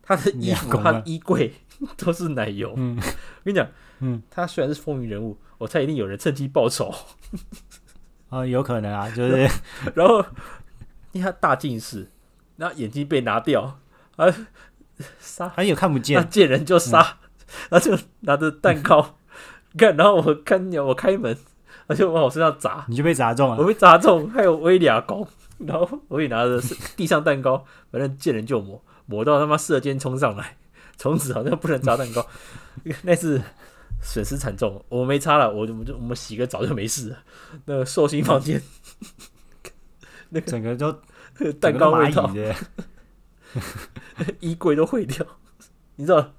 [0.03, 1.53] 他的衣服、他的衣柜
[1.99, 2.73] 都是奶油。
[2.77, 3.03] 嗯我
[3.45, 3.69] 跟你讲，
[4.01, 6.93] 嗯，他虽然是风云人物，我猜一定有人趁机报仇。
[8.31, 9.49] 啊， 有可能啊， 就是，
[9.95, 10.25] 然后
[11.13, 12.11] 因为他大近视，
[12.57, 13.79] 然后眼睛被拿掉，
[14.17, 14.27] 啊，
[15.19, 16.99] 杀，他有看不见，那见人就杀。
[16.99, 17.07] 然
[17.71, 19.19] 后就拿着蛋糕
[19.77, 21.37] 看，然后我看见我开门，
[21.89, 23.57] 他就往我身上砸，你就被砸中了。
[23.57, 25.27] 我被砸中，还有威俩攻，
[25.59, 26.61] 然后我也拿着
[26.97, 30.57] 地上蛋糕，反正见人就抹，抹到他妈射箭冲上来，
[30.97, 32.27] 从此好像不能砸蛋糕。
[33.03, 33.43] 那次
[34.03, 37.19] 损失惨重，我没擦了，我我就我们洗个澡就没事了。
[37.65, 38.63] 那个寿星房间，
[40.31, 42.31] 那个整个就蛋糕味道，
[44.41, 45.27] 衣柜都毁掉，
[45.97, 46.33] 你知道？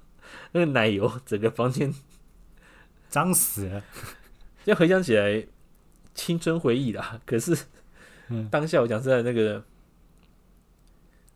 [0.52, 1.94] 那个奶油整个房间
[3.08, 3.82] 脏死了，
[4.64, 5.46] 现在回想起来
[6.14, 7.20] 青春回忆啦。
[7.24, 7.56] 可是，
[8.50, 9.64] 当下我讲实在那个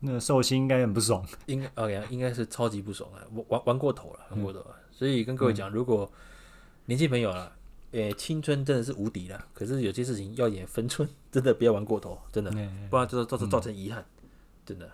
[0.00, 4.76] 那个寿星应该很不爽，应该 OK 应该是超级不爽啊，玩玩玩过头了，玩过头了。
[4.90, 6.10] 所以跟各位讲，如果
[6.86, 7.50] 年轻朋友啊，
[7.92, 9.46] 诶，青春真的是无敌了。
[9.54, 12.50] 可是有些事情要点分寸，真的不要玩过头，真的，
[12.90, 14.04] 不然就是造成造成遗憾，
[14.66, 14.90] 真的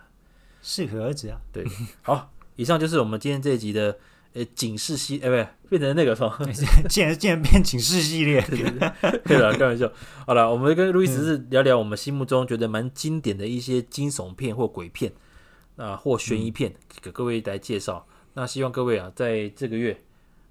[0.61, 1.39] 适可而止啊。
[1.51, 1.65] 对，
[2.03, 2.31] 好。
[2.55, 3.97] 以上就是我们今天这一集的
[4.33, 6.37] 呃警示系，哎、欸，不变成那个什么，
[6.89, 8.41] 竟然竟然变警示系列，
[9.25, 9.91] 对了，开玩笑。
[10.25, 15.11] 好了，我们跟路易斯是聊聊我们心目中觉得蛮经典的一些惊悚片或鬼片
[15.75, 18.05] 啊，或悬疑片，给各位来介绍。
[18.09, 19.99] 嗯、那希望各位啊，在这个月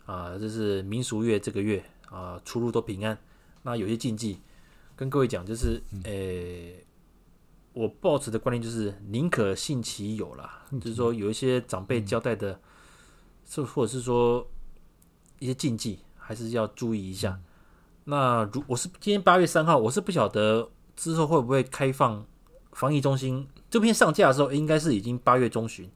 [0.07, 3.17] 啊，就是民俗月这个月啊，出入都平安。
[3.63, 4.41] 那有些禁忌
[4.97, 6.11] 跟各位讲，就是呃。
[6.11, 6.85] 欸
[7.75, 12.61] 我抱持的观念就是宁可信其有啦，就是说有一些长辈交代的，
[13.49, 14.47] 是或者是说
[15.39, 17.41] 一些禁忌，还是要注意一下。
[18.05, 22.25] 那如我是今天八月三号，我是不晓得之后会不会开放
[22.73, 23.49] 防疫中心。
[23.71, 25.91] 这篇上架的时候，应该是已经八月中旬。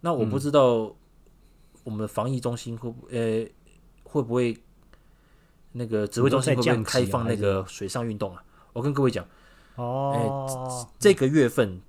[0.00, 0.94] 那我不知道
[1.84, 3.46] 我们的防疫中心会不呃
[4.02, 4.56] 会不会
[5.72, 8.42] 那个指挥中心会不会开放那个水上运动啊？
[8.72, 9.26] 我跟各位讲。
[9.76, 11.80] 哦，欸，这个月份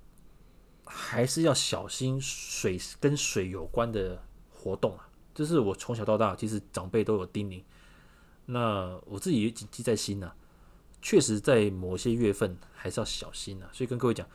[0.84, 4.22] 还是要小心水跟水有关的
[4.62, 5.08] 活动啊。
[5.34, 7.62] 这是我从小到大其实长辈都有叮咛，
[8.46, 10.36] 那我自己也谨记在心呐、啊。
[11.00, 13.70] 确实，在某些月份还是要小心呐、啊。
[13.72, 14.26] 所以跟各位讲，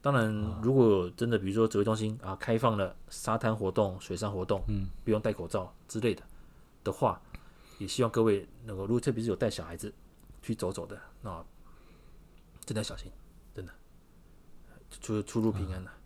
[0.00, 6.22] 当然如果真的比如说指挥中心啊开放了沙滩活动、水上活动，嗯，不用戴口罩之类的
[6.84, 7.20] 的话，
[7.78, 9.92] 也希望各位能够，如果特别是有带小孩子
[10.42, 11.44] 去走走的，那
[12.64, 13.10] 真的要小心，
[13.54, 13.72] 真的
[15.00, 15.98] 出出入平安呐、啊。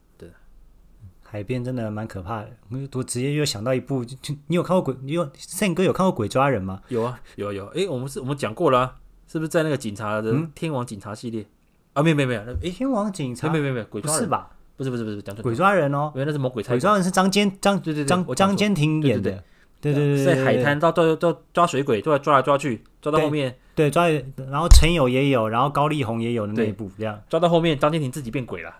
[1.30, 2.48] 海边真的蛮可怕的，
[2.94, 4.96] 我直接又想到一部，就你有看过鬼？
[5.02, 6.80] 你有胜哥有看过《鬼抓人》吗？
[6.88, 7.66] 有啊，有啊有。
[7.66, 8.96] 哎、欸，我们是我们讲过了、啊，
[9.30, 11.42] 是不是在那个警察的《天王警察》系列？
[11.42, 11.46] 嗯、
[11.94, 12.40] 啊，没有没有没有。
[12.40, 13.48] 哎、欸，天王警察？
[13.50, 14.50] 没有没有没有，鬼抓人是吧？
[14.78, 15.42] 不是不是不是，讲错。
[15.42, 16.70] 鬼抓人哦，原来那是魔鬼差。
[16.70, 19.44] 鬼抓人是张坚张对对张张坚庭演的，
[19.82, 24.08] 对对对，在海滩到到到抓水鬼，都要抓来抓去，抓到后面，对，对抓，
[24.50, 28.72] 然后陈友也有，然后高丽红也有的那一部，这样抓到后面，张坚庭自己变鬼了。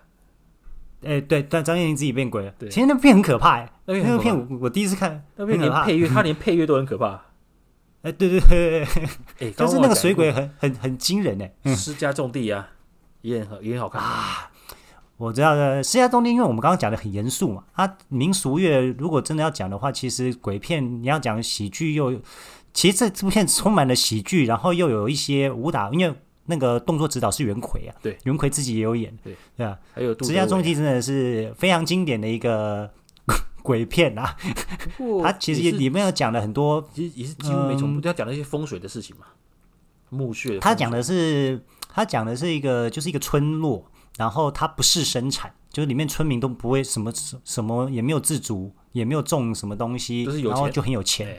[1.01, 2.53] 哎、欸，对，但张彦霖自己变鬼了。
[2.59, 7.21] 对，其实那片很可怕，哎，那个片我我第一次看，那片连配乐，他连配乐都很可怕。
[8.03, 8.87] 哎，对对对
[9.37, 11.73] 对，就 是那个水鬼很很很惊人哎。
[11.73, 12.67] 私家种地啊，
[13.21, 14.51] 也很也很好看啊。
[15.17, 17.63] 我知道的，私家重地，因为我们刚刚讲的很严肃嘛。
[17.73, 22.21] 啊，民俗乐如果真的要讲的话，其实鬼片你要讲喜剧又，
[22.73, 26.13] 其实这这部片充满了喜剧，然后又有一些武打，因为。
[26.49, 32.89] 那个动作指导是袁奎啊，对，袁奎自己也有演，对对啊，还有《私家重地》真的是非常经典的一个
[33.61, 34.35] 鬼片啊。
[35.21, 39.27] 他其实也里面有讲了很多，其实也是几乎没重复，他讲了一些风水的事情嘛，
[40.09, 40.57] 墓穴。
[40.57, 43.85] 他讲的是他讲的是一个就是一个村落，
[44.17, 47.13] 然后他不是生产，就是里面村民都不会什么
[47.45, 51.37] 什么也没有自足，也没有种什么东西，然后就很有钱。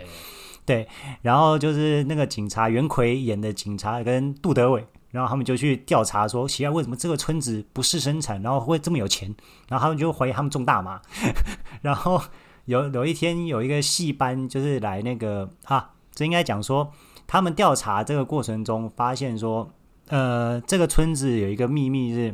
[0.65, 0.87] 对，
[1.23, 4.87] 然后就是那个警察袁奎演的警察跟杜德伟。
[5.11, 9.35] 然后他们就去调查说，奇怪为什么这个村子不是生产，然后会这么有钱？
[9.69, 11.01] 然后他们就怀疑他们种大麻。
[11.83, 12.23] 然后
[12.67, 16.93] 有有一天有一个戏班就是来那个啊，这应该讲说
[17.27, 19.69] 他们调查这个过程中发现说，
[20.07, 22.33] 呃，这个村子有一个秘密是，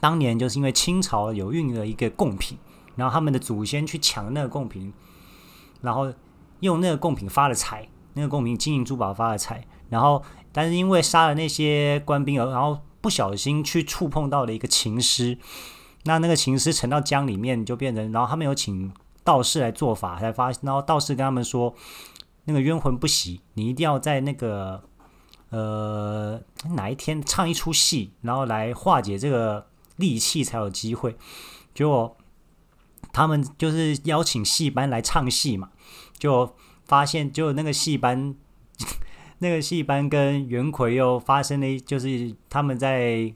[0.00, 2.56] 当年就是因为清朝有运了一个贡品，
[2.96, 4.92] 然后他们的祖先去抢那个贡品，
[5.82, 6.10] 然后
[6.60, 10.22] 用那个贡品发了财，那个贡品金银珠宝发了财，然后。
[10.52, 15.38] 但是因为杀了那些官兵，然后不小心去触碰到了一个情诗，
[16.04, 18.92] 那那个情诗沉到江里面，就变成，然后他们有请
[19.24, 21.74] 道士来做法，才发，然后道士跟他们说，
[22.44, 24.82] 那个冤魂不息，你一定要在那个
[25.50, 26.40] 呃
[26.74, 29.66] 哪一天唱一出戏，然后来化解这个
[29.98, 31.16] 戾气才有机会。
[31.74, 32.16] 结果
[33.12, 35.70] 他们就是邀请戏班来唱戏嘛，
[36.18, 38.36] 就发现就那个戏班。
[39.42, 43.34] 那个戏班跟袁奎又发生了，就是他们在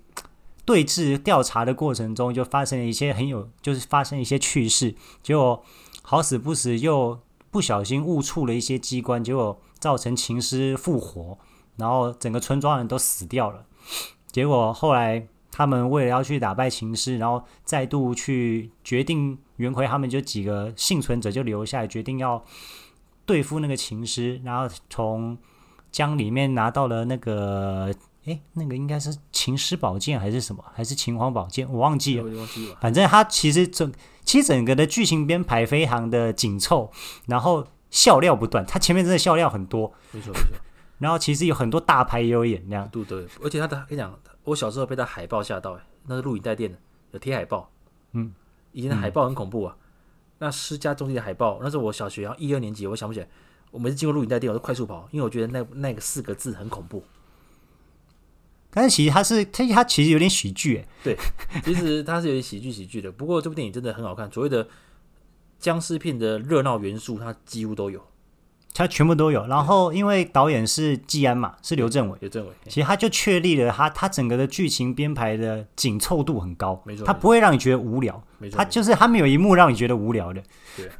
[0.64, 4.94] 对峙调查的过程中，就发生了一些很有，就是发生一些趣事。
[5.20, 5.64] 结果
[6.02, 7.18] 好死不死又
[7.50, 11.36] 不小心误触了一些机关，结果造成情师复活，
[11.74, 13.66] 然后整个村庄人都死掉了。
[14.30, 22.44] 结果后来他们为了要去打败情师，然后再度去决定袁奎他们就几个幸存者就留下来，决定要
[23.24, 25.36] 对付那个情师，然后从。
[25.96, 27.90] 江里面拿到了那个，
[28.26, 32.22] 哎，那个应该是秦师宝剑还是什么，还是秦皇宝剑，我忘记了。
[32.22, 32.76] 忘记了。
[32.82, 33.90] 反正他其实整，
[34.22, 36.92] 其实整个的剧情编排非常的紧凑，
[37.28, 38.62] 然后笑料不断。
[38.66, 40.48] 他前面真的笑料很多，没错没错。
[41.00, 42.86] 然后其实有很多大牌也有演那样。
[42.92, 43.26] 对对。
[43.42, 46.76] 而且他的，跟你讲，我小时候被他海报吓到，哎，那是录影带店的，
[47.12, 47.70] 有贴海报。
[48.12, 48.34] 嗯。
[48.72, 49.74] 以前的海报很恐怖啊。
[49.78, 49.82] 嗯、
[50.40, 53.28] 那施家中地的海报，那是我小学然后一二年级，我想不起来。
[53.70, 57.04] 我每次经过录影带店，我都快速跑，因为我觉得那那个四个字很恐怖。
[58.70, 61.16] 但是其实它是它它其实有点喜剧，哎，对，
[61.64, 63.10] 其实它是有点喜剧喜剧的。
[63.10, 64.68] 不过这部电影真的很好看，所谓的
[65.58, 68.02] 僵尸片的热闹元素，它几乎都有，
[68.74, 69.46] 它全部都有。
[69.46, 80.42] 然后因为导演是季安嘛，是刘镇伟，刘镇伟，其实他就确立了他他整个的剧情编排的紧凑度很高，没错，他不会让你觉得无聊，没错，他就是他没有一幕让你觉得无聊的，
[80.76, 80.90] 对。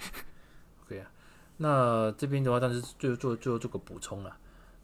[1.58, 4.36] 那这边的话，但是最后做最后做个补充了。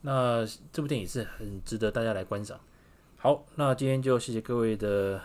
[0.03, 2.59] 那这部电影是很值得大家来观赏。
[3.17, 5.21] 好，那今天就谢谢各位的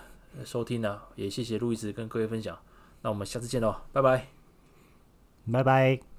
[0.46, 2.58] 收听呢，也谢谢路易斯跟各位分享。
[3.02, 4.28] 那我们下次见喽，拜拜，
[5.52, 6.08] 拜拜。